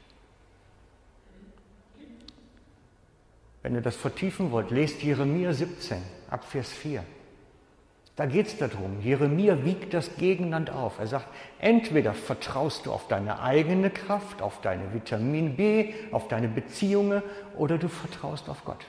Wenn 3.63 3.75
ihr 3.75 3.81
das 3.81 3.97
vertiefen 3.97 4.51
wollt, 4.51 4.71
lest 4.71 5.03
Jeremia 5.03 5.55
17 5.55 5.97
ab 6.29 6.45
Vers 6.45 6.69
4. 6.71 7.03
Da 8.17 8.27
geht 8.27 8.47
es 8.47 8.59
darum, 8.59 9.01
Jeremia 9.01 9.65
wiegt 9.65 9.93
das 9.93 10.17
gegeneinander 10.17 10.77
auf. 10.77 10.99
Er 11.01 11.09
sagt, 11.09 11.29
entweder 11.59 12.15
vertraust 12.15 12.87
du 12.87 12.93
auf 12.93 13.09
deine 13.09 13.41
eigene 13.41 13.91
Kraft, 13.91 14.41
auf 14.41 14.61
deine 14.61 14.93
Vitamin 14.95 15.57
B, 15.57 15.95
auf 16.13 16.29
deine 16.29 16.47
Beziehungen 16.47 17.23
oder 17.57 17.79
du 17.79 17.89
vertraust 17.89 18.49
auf 18.49 18.65
Gott. 18.65 18.87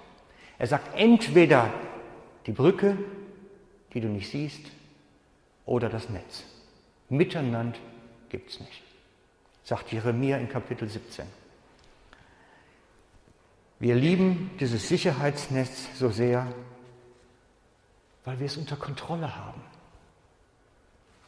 Er 0.58 0.68
sagt, 0.68 0.96
entweder 0.96 1.72
die 2.46 2.52
Brücke, 2.52 2.98
die 3.94 4.02
du 4.02 4.08
nicht 4.08 4.30
siehst, 4.30 4.62
oder 5.66 5.90
das 5.90 6.10
Netz. 6.10 6.44
Miteinander 7.10 7.78
gibt 8.30 8.52
es 8.52 8.60
nicht, 8.60 8.84
sagt 9.64 9.92
Jeremia 9.92 10.38
in 10.38 10.50
Kapitel 10.50 10.88
17. 10.88 11.26
Wir 13.80 13.96
lieben 13.96 14.52
dieses 14.60 14.88
Sicherheitsnetz 14.88 15.88
so 15.98 16.10
sehr, 16.10 16.48
weil 18.24 18.40
wir 18.40 18.46
es 18.46 18.58
unter 18.58 18.76
Kontrolle 18.76 19.36
haben. 19.36 19.62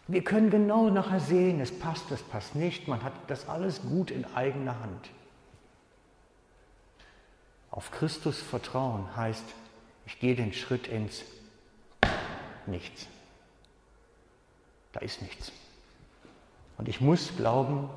Wir 0.08 0.24
können 0.24 0.50
genau 0.50 0.90
nachher 0.90 1.20
sehen, 1.20 1.60
es 1.60 1.78
passt, 1.78 2.10
es 2.12 2.24
passt 2.24 2.56
nicht, 2.56 2.88
man 2.88 3.04
hat 3.04 3.14
das 3.28 3.50
alles 3.50 3.82
gut 3.82 4.10
in 4.10 4.24
eigener 4.34 4.80
Hand. 4.80 5.10
Auf 7.78 7.92
Christus 7.92 8.42
vertrauen 8.42 9.16
heißt, 9.16 9.44
ich 10.08 10.20
gehe 10.20 10.36
den 10.36 10.52
Schritt 10.52 10.88
ins 10.88 11.24
Nichts. 12.66 13.06
Da 14.94 15.00
ist 15.02 15.22
nichts. 15.22 15.52
Und 16.80 16.90
ich 16.90 17.02
muss 17.02 17.38
glauben, 17.38 17.88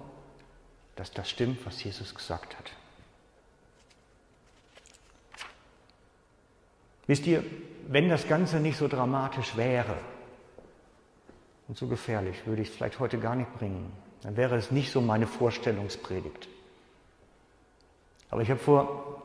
dass 0.97 1.13
das 1.13 1.31
stimmt, 1.31 1.65
was 1.65 1.83
Jesus 1.83 2.15
gesagt 2.15 2.59
hat. 2.59 2.71
Wisst 7.07 7.27
ihr, 7.27 7.43
wenn 7.89 8.11
das 8.11 8.29
Ganze 8.29 8.61
nicht 8.61 8.77
so 8.77 8.87
dramatisch 8.87 9.57
wäre 9.57 9.97
und 11.69 11.79
so 11.79 11.87
gefährlich, 11.87 12.47
würde 12.47 12.61
ich 12.61 12.69
es 12.69 12.75
vielleicht 12.75 13.01
heute 13.01 13.19
gar 13.19 13.35
nicht 13.35 13.53
bringen. 13.59 13.91
Dann 14.25 14.37
wäre 14.37 14.57
es 14.57 14.71
nicht 14.71 14.93
so 14.93 15.01
meine 15.01 15.27
Vorstellungspredigt. 15.27 16.49
Aber 18.29 18.43
ich 18.43 18.51
habe 18.51 18.61
vor 18.61 19.20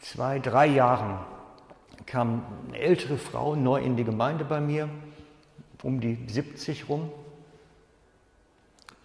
zwei, 0.00 0.38
drei 0.38 0.66
Jahren 0.66 1.18
kam 2.06 2.42
eine 2.68 2.78
ältere 2.78 3.18
Frau 3.18 3.54
neu 3.54 3.80
in 3.80 3.96
die 3.96 4.04
Gemeinde 4.04 4.44
bei 4.44 4.60
mir, 4.60 4.88
um 5.82 6.00
die 6.00 6.18
70 6.26 6.88
rum, 6.88 7.10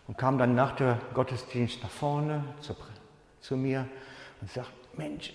und 0.08 0.17
kam 0.17 0.38
dann 0.38 0.55
nach 0.55 0.75
der 0.75 0.99
Gottesdienst 1.13 1.81
nach 1.84 1.89
vorne 1.89 2.43
zu, 2.62 2.75
zu 3.41 3.58
mir 3.58 3.88
und 4.41 4.51
sagt, 4.51 4.71
Mensch, 4.97 5.34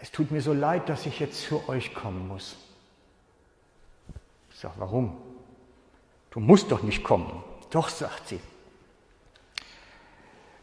es 0.00 0.10
tut 0.10 0.30
mir 0.30 0.40
so 0.40 0.52
leid, 0.52 0.88
dass 0.88 1.06
ich 1.06 1.20
jetzt 1.20 1.44
für 1.44 1.68
euch 1.68 1.94
kommen 1.94 2.28
muss. 2.28 2.56
Ich 4.50 4.58
sage, 4.58 4.74
warum? 4.78 5.16
Du 6.30 6.40
musst 6.40 6.70
doch 6.70 6.82
nicht 6.82 7.02
kommen. 7.02 7.42
Doch, 7.70 7.88
sagt 7.88 8.28
sie. 8.28 8.40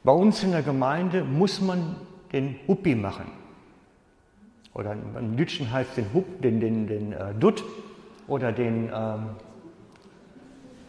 Bei 0.04 0.12
uns 0.12 0.42
in 0.44 0.52
der 0.52 0.64
Gemeinde 0.64 1.24
muss 1.24 1.60
man 1.60 1.98
den 2.32 2.60
Huppi 2.68 2.96
machen. 2.96 3.32
Oder 4.78 4.92
im 4.94 5.36
Lütschen 5.36 5.72
heißt 5.72 5.98
den 5.98 6.14
Hupp, 6.14 6.42
den, 6.42 6.60
den, 6.60 6.86
den 6.86 7.12
äh, 7.12 7.34
Dutt 7.34 7.64
oder 8.28 8.52
den, 8.52 8.92
ähm, 8.94 9.30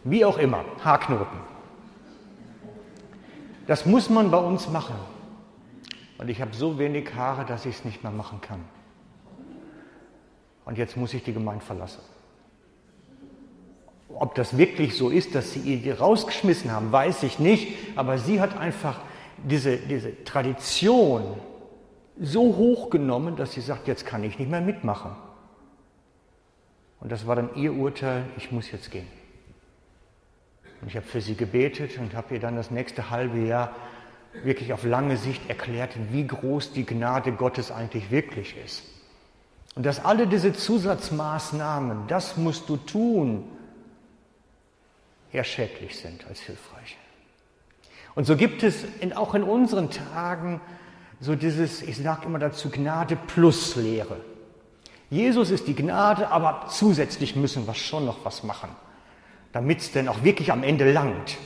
wie 0.03 0.23
auch 0.23 0.37
immer, 0.37 0.63
Haarknoten. 0.83 1.39
Das 3.65 3.87
muss 3.87 4.09
man 4.09 4.29
bei 4.29 4.37
uns 4.37 4.69
machen. 4.69 4.95
Und 6.19 6.29
ich 6.29 6.39
habe 6.39 6.53
so 6.53 6.77
wenig 6.77 7.15
Haare, 7.15 7.45
dass 7.45 7.65
ich 7.65 7.77
es 7.77 7.85
nicht 7.85 8.03
mehr 8.03 8.11
machen 8.11 8.41
kann. 8.41 8.59
Und 10.65 10.77
jetzt 10.77 10.95
muss 10.95 11.13
ich 11.15 11.23
die 11.23 11.33
Gemeinde 11.33 11.65
verlassen. 11.65 12.01
Ob 14.09 14.35
das 14.35 14.55
wirklich 14.55 14.95
so 14.95 15.09
ist, 15.09 15.33
dass 15.33 15.53
sie 15.53 15.61
ihr 15.61 15.99
rausgeschmissen 15.99 16.71
haben, 16.71 16.91
weiß 16.91 17.23
ich 17.23 17.39
nicht. 17.39 17.75
Aber 17.95 18.19
sie 18.19 18.39
hat 18.39 18.55
einfach 18.55 18.99
diese, 19.43 19.77
diese 19.77 20.23
Tradition 20.25 21.23
so 22.19 22.55
hoch 22.55 22.89
genommen, 22.89 23.35
dass 23.35 23.53
sie 23.53 23.61
sagt, 23.61 23.87
jetzt 23.87 24.05
kann 24.05 24.23
ich 24.23 24.37
nicht 24.39 24.51
mehr 24.51 24.61
mitmachen. 24.61 25.11
Und 26.99 27.11
das 27.11 27.25
war 27.25 27.35
dann 27.35 27.55
ihr 27.55 27.73
Urteil, 27.73 28.25
ich 28.37 28.51
muss 28.51 28.71
jetzt 28.71 28.91
gehen. 28.91 29.07
Und 30.81 30.89
ich 30.89 30.95
habe 30.95 31.05
für 31.05 31.21
sie 31.21 31.35
gebetet 31.35 31.97
und 31.97 32.13
habe 32.13 32.35
ihr 32.35 32.39
dann 32.39 32.55
das 32.55 32.71
nächste 32.71 33.09
halbe 33.09 33.39
Jahr 33.39 33.75
wirklich 34.43 34.73
auf 34.73 34.83
lange 34.83 35.17
Sicht 35.17 35.49
erklärt, 35.49 35.91
wie 36.11 36.27
groß 36.27 36.73
die 36.73 36.85
Gnade 36.85 37.31
Gottes 37.31 37.71
eigentlich 37.71 38.11
wirklich 38.11 38.55
ist. 38.63 38.83
Und 39.75 39.85
dass 39.85 40.03
alle 40.03 40.27
diese 40.27 40.53
Zusatzmaßnahmen, 40.53 42.07
das 42.07 42.37
musst 42.37 42.67
du 42.69 42.77
tun, 42.77 43.45
eher 45.31 45.43
schädlich 45.43 45.97
sind 45.97 46.27
als 46.27 46.39
hilfreich. 46.41 46.97
Und 48.15 48.25
so 48.25 48.35
gibt 48.35 48.63
es 48.63 48.83
in, 48.99 49.13
auch 49.13 49.35
in 49.35 49.43
unseren 49.43 49.89
Tagen 49.89 50.59
so 51.21 51.35
dieses, 51.35 51.81
ich 51.81 51.97
sage 51.97 52.25
immer 52.25 52.39
dazu, 52.39 52.69
Gnade 52.69 53.15
plus 53.15 53.75
Lehre. 53.75 54.17
Jesus 55.09 55.49
ist 55.49 55.67
die 55.67 55.75
Gnade, 55.75 56.29
aber 56.29 56.67
zusätzlich 56.69 57.35
müssen 57.35 57.67
wir 57.67 57.73
schon 57.73 58.05
noch 58.05 58.23
was 58.23 58.43
machen, 58.43 58.69
damit 59.51 59.79
es 59.79 59.91
denn 59.91 60.07
auch 60.07 60.23
wirklich 60.23 60.51
am 60.51 60.63
Ende 60.63 60.91
langt. 60.91 61.37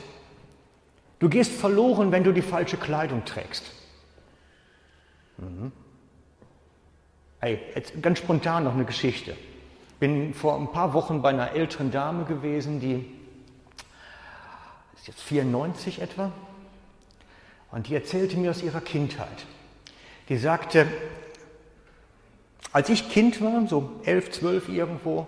Du 1.19 1.29
gehst 1.29 1.51
verloren, 1.53 2.11
wenn 2.11 2.23
du 2.23 2.33
die 2.33 2.41
falsche 2.41 2.77
Kleidung 2.77 3.23
trägst. 3.23 3.71
Mhm. 5.37 5.71
Hey, 7.39 7.59
jetzt 7.75 8.01
ganz 8.01 8.19
spontan 8.19 8.65
noch 8.65 8.73
eine 8.73 8.85
Geschichte. 8.85 9.35
Bin 9.99 10.33
vor 10.33 10.57
ein 10.59 10.71
paar 10.71 10.93
Wochen 10.93 11.21
bei 11.21 11.29
einer 11.29 11.51
älteren 11.51 11.91
Dame 11.91 12.25
gewesen, 12.25 12.79
die 12.79 13.05
ist 14.95 15.07
jetzt 15.07 15.21
94 15.21 16.01
etwa, 16.01 16.31
und 17.71 17.87
die 17.87 17.95
erzählte 17.95 18.37
mir 18.37 18.51
aus 18.51 18.61
ihrer 18.61 18.81
Kindheit. 18.81 19.45
Die 20.29 20.37
sagte, 20.37 20.87
als 22.71 22.89
ich 22.89 23.09
Kind 23.09 23.41
war, 23.41 23.67
so 23.67 23.91
elf, 24.03 24.31
zwölf 24.31 24.69
irgendwo, 24.69 25.27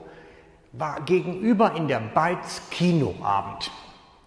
war 0.71 1.01
gegenüber 1.01 1.75
in 1.75 1.87
der 1.87 1.99
Beiz 1.99 2.61
Kinoabend. 2.69 3.71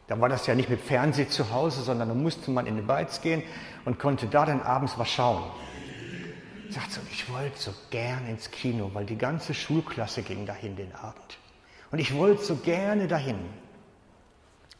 Da 0.07 0.18
war 0.18 0.28
das 0.28 0.46
ja 0.46 0.54
nicht 0.54 0.70
mit 0.70 0.81
Fernseh 0.81 1.28
zu 1.28 1.52
Hause, 1.52 1.83
sondern 1.83 2.09
da 2.09 2.14
musste 2.14 2.50
man 2.50 2.66
in 2.66 2.76
die 2.76 2.83
Beiz 2.83 3.20
gehen 3.20 3.42
und 3.85 3.98
konnte 3.98 4.26
da 4.26 4.46
dann 4.46 4.62
abends 4.62 4.98
was 4.98 5.11
schauen. 5.11 5.42
Sagt 6.70 6.92
so, 6.92 7.00
ich 7.11 7.31
wollte 7.31 7.59
so 7.59 7.72
gern 7.90 8.26
ins 8.26 8.50
Kino, 8.50 8.90
weil 8.94 9.04
die 9.04 9.18
ganze 9.18 9.54
Schulklasse 9.54 10.22
ging 10.22 10.46
dahin 10.46 10.76
den 10.76 10.94
Abend. 10.94 11.38
Und 11.90 11.98
ich 11.98 12.14
wollte 12.14 12.42
so 12.44 12.57
gerne 12.57 13.09
dahin. 13.09 13.38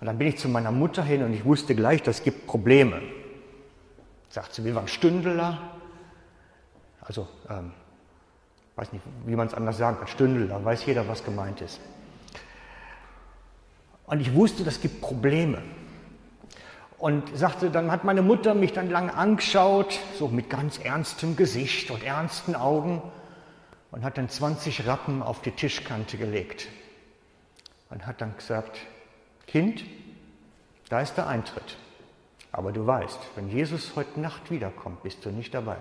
Und 0.01 0.07
dann 0.07 0.17
bin 0.17 0.29
ich 0.29 0.39
zu 0.39 0.49
meiner 0.49 0.71
Mutter 0.71 1.03
hin 1.03 1.23
und 1.23 1.33
ich 1.33 1.45
wusste 1.45 1.75
gleich, 1.75 2.03
das 2.03 2.23
gibt 2.23 2.47
Probleme. 2.47 3.03
Sagt 4.29 4.55
sie, 4.55 4.65
wir 4.65 4.75
waren 4.75 4.89
Stündler. 4.89 5.78
Also 7.09 7.27
ähm, 7.49 7.73
weiß 8.77 8.93
nicht, 8.93 9.03
wie 9.27 9.35
man 9.35 9.49
es 9.49 9.55
anders 9.55 9.79
sagen 9.79 9.99
kann, 9.99 10.07
Stündel, 10.07 10.49
da 10.49 10.65
weiß 10.65 10.87
jeder, 10.87 11.09
was 11.09 11.25
gemeint 11.25 11.61
ist. 11.63 11.81
Und 14.07 14.21
ich 14.21 14.35
wusste, 14.35 14.63
das 14.63 14.81
gibt 14.81 15.01
Probleme. 15.01 15.63
Und 16.99 17.37
sagte, 17.37 17.71
dann 17.71 17.91
hat 17.91 18.05
meine 18.05 18.23
Mutter 18.23 18.55
mich 18.55 18.73
dann 18.73 18.91
lang 18.91 19.11
angeschaut, 19.11 19.99
so 20.19 20.29
mit 20.29 20.51
ganz 20.51 20.79
ernstem 20.79 21.37
Gesicht 21.37 21.91
und 21.91 22.05
ernsten 22.05 22.55
Augen, 22.55 23.03
und 23.91 24.05
hat 24.05 24.19
dann 24.19 24.29
20 24.29 24.87
Rappen 24.87 25.23
auf 25.23 25.41
die 25.41 25.53
Tischkante 25.53 26.19
gelegt. 26.19 26.69
Und 27.91 28.07
hat 28.07 28.21
dann 28.21 28.37
gesagt, 28.37 28.79
Kind, 29.47 29.83
da 30.89 31.01
ist 31.01 31.17
der 31.17 31.27
Eintritt. 31.27 31.77
Aber 32.53 32.73
du 32.73 32.87
weißt, 32.87 33.19
wenn 33.35 33.49
Jesus 33.49 33.97
heute 33.97 34.21
Nacht 34.21 34.51
wiederkommt, 34.51 35.03
bist 35.03 35.25
du 35.25 35.31
nicht 35.31 35.55
dabei. 35.55 35.77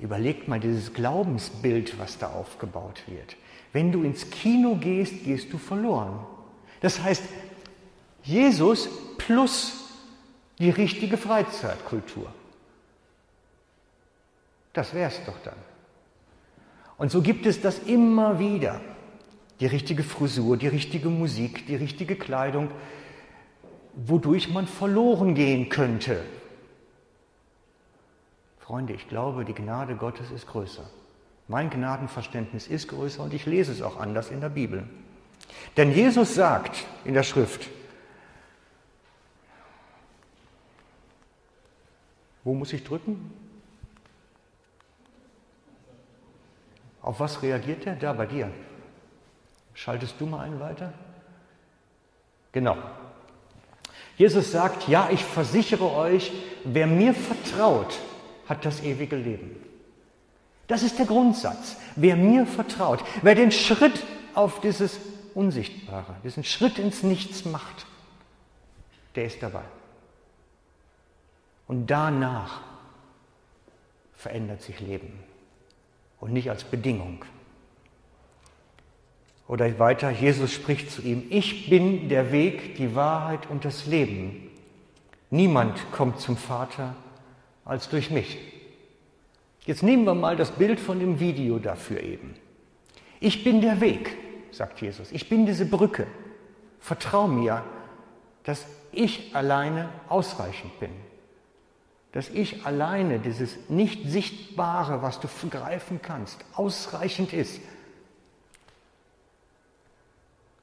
Überlegt 0.00 0.48
mal 0.48 0.60
dieses 0.60 0.94
Glaubensbild, 0.94 1.98
was 1.98 2.18
da 2.18 2.28
aufgebaut 2.28 3.02
wird. 3.06 3.36
Wenn 3.72 3.92
du 3.92 4.02
ins 4.02 4.30
Kino 4.30 4.76
gehst, 4.76 5.24
gehst 5.24 5.52
du 5.52 5.58
verloren. 5.58 6.24
Das 6.80 7.02
heißt, 7.02 7.22
Jesus 8.22 8.88
plus 9.18 9.84
die 10.58 10.70
richtige 10.70 11.16
Freizeitkultur. 11.16 12.32
Das 14.72 14.94
wäre 14.94 15.10
es 15.10 15.24
doch 15.24 15.38
dann. 15.42 15.56
Und 16.98 17.10
so 17.10 17.22
gibt 17.22 17.46
es 17.46 17.60
das 17.60 17.80
immer 17.80 18.38
wieder. 18.38 18.80
Die 19.60 19.66
richtige 19.66 20.04
Frisur, 20.04 20.56
die 20.56 20.68
richtige 20.68 21.08
Musik, 21.08 21.66
die 21.66 21.74
richtige 21.74 22.14
Kleidung, 22.14 22.70
wodurch 23.94 24.50
man 24.50 24.68
verloren 24.68 25.34
gehen 25.34 25.68
könnte, 25.68 26.24
Freunde, 28.68 28.92
ich 28.92 29.08
glaube, 29.08 29.46
die 29.46 29.54
Gnade 29.54 29.96
Gottes 29.96 30.30
ist 30.30 30.46
größer. 30.46 30.82
Mein 31.46 31.70
Gnadenverständnis 31.70 32.66
ist 32.66 32.88
größer 32.88 33.22
und 33.22 33.32
ich 33.32 33.46
lese 33.46 33.72
es 33.72 33.80
auch 33.80 33.98
anders 33.98 34.30
in 34.30 34.42
der 34.42 34.50
Bibel. 34.50 34.86
Denn 35.78 35.90
Jesus 35.90 36.34
sagt 36.34 36.84
in 37.06 37.14
der 37.14 37.22
Schrift, 37.22 37.66
wo 42.44 42.52
muss 42.52 42.74
ich 42.74 42.84
drücken? 42.84 43.32
Auf 47.00 47.20
was 47.20 47.40
reagiert 47.40 47.86
er? 47.86 47.96
Da 47.96 48.12
bei 48.12 48.26
dir. 48.26 48.50
Schaltest 49.72 50.16
du 50.18 50.26
mal 50.26 50.40
einen 50.40 50.60
weiter? 50.60 50.92
Genau. 52.52 52.76
Jesus 54.18 54.52
sagt, 54.52 54.88
ja, 54.88 55.08
ich 55.10 55.24
versichere 55.24 55.90
euch, 55.90 56.30
wer 56.64 56.86
mir 56.86 57.14
vertraut, 57.14 57.98
hat 58.48 58.64
das 58.64 58.82
ewige 58.82 59.16
Leben. 59.16 59.56
Das 60.66 60.82
ist 60.82 60.98
der 60.98 61.06
Grundsatz. 61.06 61.76
Wer 61.96 62.16
mir 62.16 62.46
vertraut, 62.46 63.02
wer 63.22 63.34
den 63.34 63.52
Schritt 63.52 64.04
auf 64.34 64.60
dieses 64.60 64.98
Unsichtbare, 65.34 66.16
diesen 66.24 66.44
Schritt 66.44 66.78
ins 66.78 67.02
Nichts 67.02 67.44
macht, 67.44 67.86
der 69.14 69.24
ist 69.24 69.42
dabei. 69.42 69.64
Und 71.66 71.86
danach 71.86 72.60
verändert 74.14 74.62
sich 74.62 74.80
Leben 74.80 75.18
und 76.20 76.32
nicht 76.32 76.50
als 76.50 76.64
Bedingung. 76.64 77.24
Oder 79.46 79.78
weiter, 79.78 80.10
Jesus 80.10 80.52
spricht 80.52 80.90
zu 80.90 81.00
ihm, 81.02 81.24
ich 81.30 81.70
bin 81.70 82.08
der 82.10 82.32
Weg, 82.32 82.76
die 82.76 82.94
Wahrheit 82.94 83.48
und 83.48 83.64
das 83.64 83.86
Leben. 83.86 84.50
Niemand 85.30 85.90
kommt 85.92 86.20
zum 86.20 86.36
Vater 86.36 86.94
als 87.68 87.88
durch 87.88 88.10
mich. 88.10 88.38
Jetzt 89.64 89.82
nehmen 89.82 90.04
wir 90.04 90.14
mal 90.14 90.34
das 90.34 90.50
Bild 90.50 90.80
von 90.80 90.98
dem 90.98 91.20
Video 91.20 91.58
dafür 91.58 92.02
eben. 92.02 92.34
Ich 93.20 93.44
bin 93.44 93.60
der 93.60 93.80
Weg, 93.80 94.16
sagt 94.50 94.80
Jesus. 94.80 95.12
Ich 95.12 95.28
bin 95.28 95.44
diese 95.44 95.66
Brücke. 95.66 96.06
Vertrau 96.80 97.28
mir, 97.28 97.62
dass 98.44 98.64
ich 98.90 99.36
alleine 99.36 99.90
ausreichend 100.08 100.80
bin. 100.80 100.90
Dass 102.12 102.30
ich 102.30 102.64
alleine 102.64 103.18
dieses 103.18 103.68
nicht 103.68 104.08
Sichtbare, 104.08 105.02
was 105.02 105.20
du 105.20 105.28
greifen 105.50 106.00
kannst, 106.00 106.42
ausreichend 106.54 107.34
ist. 107.34 107.60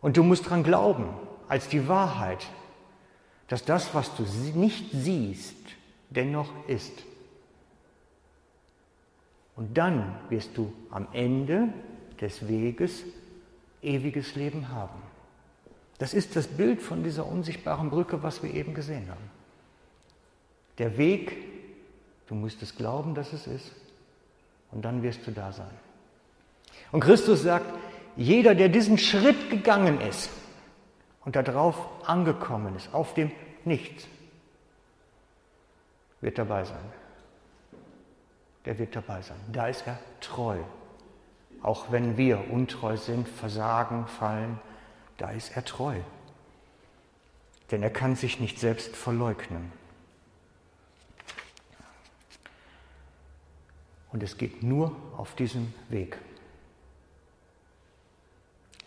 Und 0.02 0.18
du 0.18 0.24
musst 0.24 0.48
daran 0.48 0.64
glauben, 0.64 1.10
als 1.48 1.68
die 1.68 1.88
Wahrheit, 1.88 2.48
dass 3.48 3.64
das, 3.64 3.94
was 3.94 4.16
du 4.16 4.24
nicht 4.58 4.90
siehst, 4.92 5.56
dennoch 6.10 6.52
ist. 6.68 7.04
Und 9.56 9.78
dann 9.78 10.20
wirst 10.30 10.58
du 10.58 10.74
am 10.90 11.08
Ende 11.14 11.70
des 12.20 12.48
Weges 12.48 13.04
ewiges 13.82 14.36
Leben 14.36 14.70
haben. 14.70 15.02
Das 15.98 16.14
ist 16.14 16.36
das 16.36 16.48
Bild 16.48 16.82
von 16.82 17.04
dieser 17.04 17.26
unsichtbaren 17.26 17.90
Brücke, 17.90 18.22
was 18.22 18.44
wir 18.44 18.54
eben 18.54 18.74
gesehen 18.74 19.10
haben. 19.10 19.30
Der 20.78 20.98
Weg, 20.98 21.38
du 22.28 22.36
musst 22.36 22.62
es 22.62 22.76
glauben, 22.76 23.16
dass 23.16 23.32
es 23.32 23.48
ist, 23.48 23.72
und 24.72 24.84
dann 24.84 25.04
wirst 25.04 25.26
du 25.26 25.32
da 25.32 25.54
sein. 25.54 25.72
Und 26.92 27.00
Christus 27.00 27.44
sagt, 27.44 27.66
jeder, 28.18 28.56
der 28.56 28.68
diesen 28.68 28.98
Schritt 28.98 29.50
gegangen 29.50 30.02
ist 30.02 30.30
und 31.24 31.36
darauf 31.36 31.76
angekommen 32.06 32.76
ist, 32.76 32.94
auf 32.94 33.14
dem 33.14 33.32
Nichts, 33.64 34.06
wird 36.26 36.40
dabei 36.40 36.64
sein. 36.64 36.92
Der 38.66 38.80
wird 38.80 38.96
dabei 38.96 39.22
sein. 39.22 39.38
Da 39.52 39.68
ist 39.68 39.86
er 39.86 40.00
treu. 40.22 40.58
Auch 41.62 41.92
wenn 41.92 42.18
wir 42.18 42.50
untreu 42.50 42.98
sind, 42.98 43.30
versagen, 43.30 44.08
fallen, 44.08 44.60
da 45.18 45.30
ist 45.30 45.56
er 45.56 45.64
treu. 45.64 45.96
Denn 47.70 47.84
er 47.84 47.92
kann 47.92 48.16
sich 48.16 48.40
nicht 48.40 48.60
selbst 48.60 48.96
verleugnen. 48.96 49.72
Und 54.12 54.24
es 54.24 54.38
geht 54.38 54.64
nur 54.64 54.96
auf 55.18 55.36
diesem 55.36 55.76
Weg. 55.90 56.18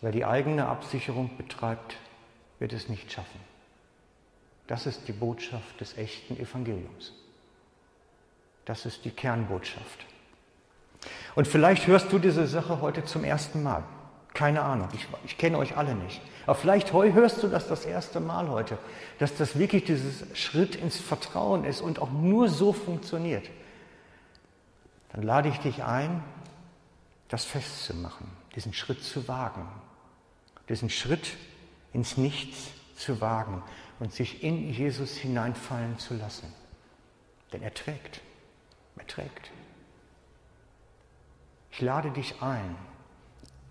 Wer 0.01 0.11
die 0.11 0.25
eigene 0.25 0.67
Absicherung 0.67 1.37
betreibt, 1.37 1.95
wird 2.59 2.73
es 2.73 2.89
nicht 2.89 3.09
schaffen. 3.09 3.39
Das 4.67 4.85
ist 4.85 5.07
die 5.07 5.13
Botschaft 5.13 5.79
des 5.79 5.97
echten 5.97 6.37
Evangeliums. 6.37 7.13
Das 8.69 8.85
ist 8.85 9.03
die 9.03 9.09
Kernbotschaft. 9.09 10.05
Und 11.33 11.47
vielleicht 11.47 11.87
hörst 11.87 12.11
du 12.11 12.19
diese 12.19 12.45
Sache 12.45 12.81
heute 12.81 13.03
zum 13.03 13.23
ersten 13.23 13.63
Mal. 13.63 13.83
Keine 14.35 14.61
Ahnung, 14.61 14.89
ich, 14.93 15.07
ich 15.25 15.39
kenne 15.39 15.57
euch 15.57 15.75
alle 15.75 15.95
nicht. 15.95 16.21
Aber 16.45 16.53
vielleicht 16.53 16.93
hörst 16.93 17.41
du 17.41 17.47
das 17.47 17.67
das 17.67 17.85
erste 17.85 18.19
Mal 18.19 18.47
heute, 18.47 18.77
dass 19.17 19.35
das 19.35 19.57
wirklich 19.57 19.85
dieses 19.85 20.23
Schritt 20.37 20.75
ins 20.75 20.99
Vertrauen 20.99 21.65
ist 21.65 21.81
und 21.81 21.97
auch 21.97 22.11
nur 22.11 22.47
so 22.47 22.71
funktioniert. 22.71 23.49
Dann 25.13 25.23
lade 25.23 25.49
ich 25.49 25.57
dich 25.57 25.83
ein, 25.83 26.23
das 27.27 27.45
festzumachen, 27.45 28.27
diesen 28.55 28.75
Schritt 28.75 29.03
zu 29.03 29.27
wagen, 29.27 29.67
diesen 30.69 30.91
Schritt 30.91 31.37
ins 31.91 32.17
Nichts 32.17 32.67
zu 32.95 33.19
wagen, 33.19 33.63
und 33.99 34.13
sich 34.13 34.43
in 34.43 34.71
Jesus 34.71 35.17
hineinfallen 35.17 35.97
zu 35.97 36.13
lassen. 36.13 36.53
Denn 37.51 37.63
er 37.63 37.73
trägt, 37.73 38.21
er 38.99 39.07
trägt. 39.07 39.51
Ich 41.71 41.81
lade 41.81 42.11
dich 42.11 42.41
ein, 42.41 42.75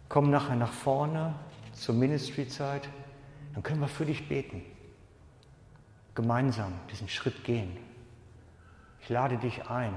komm 0.08 0.30
nachher 0.30 0.56
nach 0.56 0.72
vorne 0.72 1.34
zur 1.72 1.94
Ministry-Zeit, 1.94 2.88
dann 3.54 3.62
können 3.62 3.80
wir 3.80 3.88
für 3.88 4.06
dich 4.06 4.28
beten. 4.28 4.62
Gemeinsam 6.14 6.72
diesen 6.90 7.08
Schritt 7.08 7.44
gehen. 7.44 7.76
Ich 9.00 9.08
lade 9.08 9.36
dich 9.38 9.68
ein, 9.68 9.94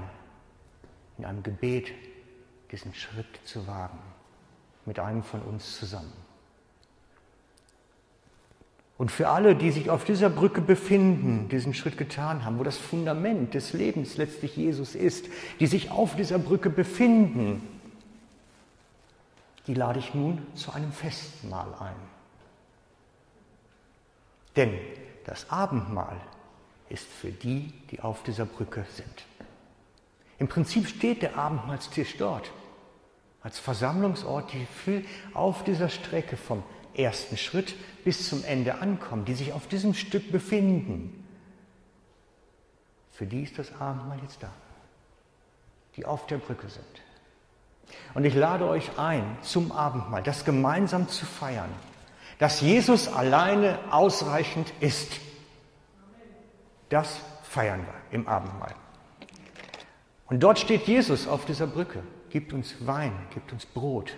in 1.18 1.24
einem 1.24 1.42
Gebet 1.42 1.92
diesen 2.70 2.94
Schritt 2.94 3.40
zu 3.44 3.66
wagen, 3.66 3.98
mit 4.84 4.98
einem 4.98 5.22
von 5.22 5.42
uns 5.42 5.78
zusammen. 5.78 6.12
Und 9.02 9.10
für 9.10 9.30
alle, 9.30 9.56
die 9.56 9.72
sich 9.72 9.90
auf 9.90 10.04
dieser 10.04 10.30
Brücke 10.30 10.60
befinden, 10.60 11.48
diesen 11.48 11.74
Schritt 11.74 11.98
getan 11.98 12.44
haben, 12.44 12.60
wo 12.60 12.62
das 12.62 12.78
Fundament 12.78 13.52
des 13.52 13.72
Lebens 13.72 14.16
letztlich 14.16 14.56
Jesus 14.56 14.94
ist, 14.94 15.26
die 15.58 15.66
sich 15.66 15.90
auf 15.90 16.14
dieser 16.14 16.38
Brücke 16.38 16.70
befinden, 16.70 17.66
die 19.66 19.74
lade 19.74 19.98
ich 19.98 20.14
nun 20.14 20.46
zu 20.54 20.70
einem 20.70 20.92
Festmahl 20.92 21.74
ein. 21.80 21.96
Denn 24.54 24.72
das 25.24 25.50
Abendmahl 25.50 26.20
ist 26.88 27.08
für 27.08 27.32
die, 27.32 27.72
die 27.90 27.98
auf 28.02 28.22
dieser 28.22 28.46
Brücke 28.46 28.86
sind. 28.94 29.24
Im 30.38 30.46
Prinzip 30.46 30.86
steht 30.86 31.22
der 31.22 31.36
Abendmahlstisch 31.36 32.18
dort, 32.18 32.52
als 33.42 33.58
Versammlungsort, 33.58 34.52
die 34.52 35.04
auf 35.34 35.64
dieser 35.64 35.88
Strecke 35.88 36.36
vom 36.36 36.62
ersten 36.94 37.36
Schritt 37.36 37.74
bis 38.04 38.28
zum 38.28 38.44
Ende 38.44 38.76
ankommen, 38.76 39.24
die 39.24 39.34
sich 39.34 39.52
auf 39.52 39.66
diesem 39.66 39.94
Stück 39.94 40.30
befinden. 40.32 41.24
Für 43.12 43.26
die 43.26 43.42
ist 43.42 43.58
das 43.58 43.72
Abendmahl 43.80 44.18
jetzt 44.22 44.42
da, 44.42 44.50
die 45.96 46.04
auf 46.04 46.26
der 46.26 46.38
Brücke 46.38 46.68
sind. 46.68 46.84
Und 48.14 48.24
ich 48.24 48.34
lade 48.34 48.66
euch 48.66 48.98
ein, 48.98 49.36
zum 49.42 49.72
Abendmahl, 49.72 50.22
das 50.22 50.44
gemeinsam 50.44 51.08
zu 51.08 51.26
feiern, 51.26 51.70
dass 52.38 52.60
Jesus 52.60 53.08
alleine 53.08 53.78
ausreichend 53.90 54.72
ist. 54.80 55.12
Das 56.88 57.20
feiern 57.42 57.84
wir 57.86 58.18
im 58.18 58.26
Abendmahl. 58.26 58.74
Und 60.26 60.40
dort 60.40 60.58
steht 60.58 60.86
Jesus 60.86 61.28
auf 61.28 61.44
dieser 61.44 61.66
Brücke, 61.66 62.02
gibt 62.30 62.52
uns 62.52 62.74
Wein, 62.86 63.12
gibt 63.34 63.52
uns 63.52 63.66
Brot, 63.66 64.14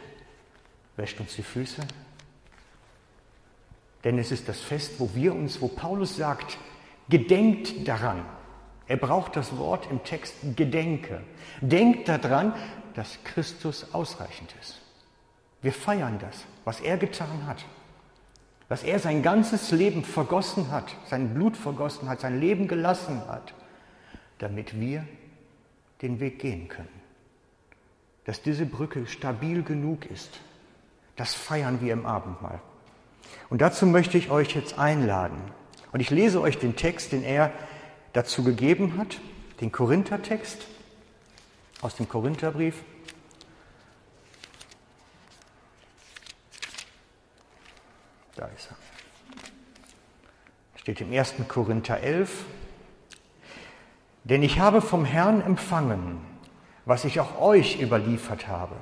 wäscht 0.96 1.18
uns 1.20 1.34
die 1.34 1.42
Füße. 1.42 1.82
Denn 4.05 4.19
es 4.19 4.31
ist 4.31 4.49
das 4.49 4.61
Fest, 4.61 4.95
wo 4.99 5.11
wir 5.14 5.35
uns, 5.35 5.61
wo 5.61 5.69
Paulus 5.69 6.17
sagt, 6.17 6.59
gedenkt 7.09 7.88
daran. 7.88 8.25
Er 8.87 8.99
braucht 8.99 9.35
das 9.37 9.57
Wort 9.57 9.90
im 9.90 10.05
Text 10.05 10.35
Gedenke. 10.57 11.23
Denkt 11.62 12.09
daran, 12.09 12.55
dass 12.95 13.19
Christus 13.25 13.95
ausreichend 13.95 14.55
ist. 14.61 14.81
Wir 15.62 15.73
feiern 15.73 16.19
das, 16.19 16.45
was 16.64 16.81
er 16.81 16.99
getan 16.99 17.47
hat, 17.47 17.64
was 18.69 18.83
er 18.83 18.99
sein 18.99 19.23
ganzes 19.23 19.71
Leben 19.71 20.05
vergossen 20.05 20.71
hat, 20.71 20.95
sein 21.07 21.33
Blut 21.33 21.57
vergossen 21.57 22.09
hat, 22.09 22.21
sein 22.21 22.38
Leben 22.38 22.69
gelassen 22.69 23.27
hat, 23.27 23.55
damit 24.38 24.79
wir 24.79 25.07
den 26.03 26.21
Weg 26.21 26.38
gehen 26.38 26.69
können. 26.69 27.01
Dass 28.27 28.43
diese 28.43 28.67
Brücke 28.67 29.07
stabil 29.07 29.62
genug 29.62 30.05
ist, 30.07 30.40
das 31.17 31.35
feiern 31.35 31.81
wir 31.81 31.95
im 31.95 32.05
Abendmahl. 32.05 32.61
Und 33.50 33.60
dazu 33.60 33.87
möchte 33.87 34.18
ich 34.18 34.30
euch 34.30 34.54
jetzt 34.54 34.78
einladen. 34.78 35.38
Und 35.92 36.00
ich 36.00 36.10
lese 36.10 36.40
euch 36.40 36.58
den 36.58 36.76
Text, 36.76 37.12
den 37.12 37.22
er 37.22 37.52
dazu 38.12 38.42
gegeben 38.42 38.98
hat, 38.98 39.20
den 39.60 39.70
Korinthertext 39.70 40.66
aus 41.82 41.94
dem 41.96 42.08
Korintherbrief. 42.08 42.76
Da 48.37 48.46
ist 48.46 48.70
er. 48.70 48.76
Steht 50.80 51.00
im 51.00 51.12
1. 51.12 51.34
Korinther 51.48 52.00
11. 52.00 52.44
Denn 54.24 54.42
ich 54.42 54.58
habe 54.58 54.80
vom 54.80 55.04
Herrn 55.04 55.40
empfangen, 55.42 56.20
was 56.87 57.04
ich 57.04 57.20
auch 57.20 57.40
euch 57.40 57.80
überliefert 57.80 58.48
habe. 58.48 58.74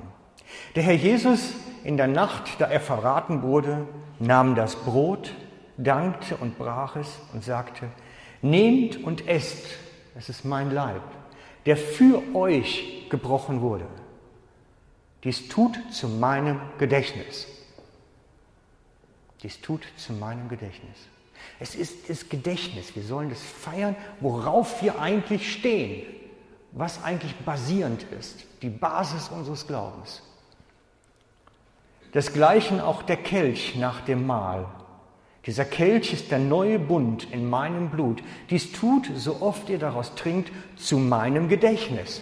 Der 0.75 0.83
Herr 0.83 0.95
Jesus 0.95 1.53
in 1.83 1.97
der 1.97 2.07
Nacht, 2.07 2.59
da 2.59 2.65
er 2.65 2.79
verraten 2.79 3.41
wurde, 3.41 3.87
nahm 4.19 4.55
das 4.55 4.75
Brot, 4.75 5.33
dankte 5.77 6.37
und 6.37 6.57
brach 6.57 6.95
es 6.95 7.19
und 7.33 7.43
sagte, 7.43 7.89
nehmt 8.41 9.03
und 9.03 9.27
esst, 9.27 9.65
es 10.15 10.29
ist 10.29 10.45
mein 10.45 10.71
Leib, 10.71 11.01
der 11.65 11.77
für 11.77 12.21
euch 12.35 13.07
gebrochen 13.09 13.61
wurde. 13.61 13.87
Dies 15.23 15.47
tut 15.47 15.79
zu 15.91 16.07
meinem 16.07 16.59
Gedächtnis. 16.77 17.47
Dies 19.41 19.61
tut 19.61 19.85
zu 19.97 20.13
meinem 20.13 20.49
Gedächtnis. 20.49 20.97
Es 21.59 21.75
ist 21.75 22.09
das 22.09 22.29
Gedächtnis. 22.29 22.95
Wir 22.95 23.03
sollen 23.03 23.29
das 23.29 23.41
feiern, 23.41 23.95
worauf 24.19 24.81
wir 24.81 24.99
eigentlich 24.99 25.51
stehen, 25.51 26.05
was 26.71 27.03
eigentlich 27.03 27.35
basierend 27.37 28.03
ist, 28.03 28.45
die 28.61 28.69
Basis 28.69 29.29
unseres 29.29 29.67
Glaubens. 29.67 30.21
Desgleichen 32.13 32.79
auch 32.79 33.01
der 33.01 33.17
Kelch 33.17 33.75
nach 33.75 34.01
dem 34.01 34.27
Mahl. 34.27 34.67
Dieser 35.45 35.65
Kelch 35.65 36.13
ist 36.13 36.31
der 36.31 36.39
neue 36.39 36.79
Bund 36.79 37.27
in 37.31 37.49
meinem 37.49 37.89
Blut. 37.89 38.23
Dies 38.49 38.71
tut, 38.71 39.09
so 39.15 39.41
oft 39.41 39.69
ihr 39.69 39.79
daraus 39.79 40.15
trinkt, 40.15 40.51
zu 40.77 40.97
meinem 40.97 41.49
Gedächtnis. 41.49 42.21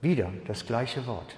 Wieder 0.00 0.30
das 0.46 0.66
gleiche 0.66 1.06
Wort. 1.06 1.36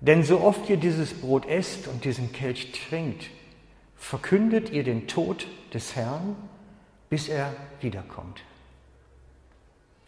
Denn 0.00 0.24
so 0.24 0.40
oft 0.40 0.68
ihr 0.68 0.76
dieses 0.76 1.14
Brot 1.14 1.46
esst 1.46 1.86
und 1.86 2.04
diesen 2.04 2.32
Kelch 2.32 2.72
trinkt, 2.72 3.30
verkündet 3.96 4.70
ihr 4.70 4.82
den 4.82 5.06
Tod 5.06 5.46
des 5.72 5.94
Herrn, 5.94 6.34
bis 7.08 7.28
er 7.28 7.54
wiederkommt. 7.80 8.42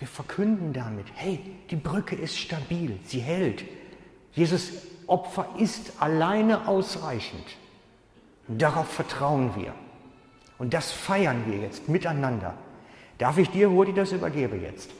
Wir 0.00 0.08
verkünden 0.08 0.72
damit, 0.72 1.06
hey, 1.14 1.38
die 1.70 1.76
Brücke 1.76 2.16
ist 2.16 2.36
stabil, 2.36 2.98
sie 3.04 3.20
hält. 3.20 3.64
Jesus 4.32 4.72
Opfer 5.06 5.46
ist 5.58 5.92
alleine 6.00 6.68
ausreichend. 6.68 7.44
Darauf 8.48 8.88
vertrauen 8.88 9.54
wir. 9.56 9.72
Und 10.58 10.74
das 10.74 10.90
feiern 10.92 11.44
wir 11.46 11.58
jetzt 11.58 11.88
miteinander. 11.88 12.54
Darf 13.18 13.38
ich 13.38 13.50
dir, 13.50 13.68
Rudi, 13.68 13.92
das 13.92 14.12
übergebe 14.12 14.56
jetzt? 14.56 14.90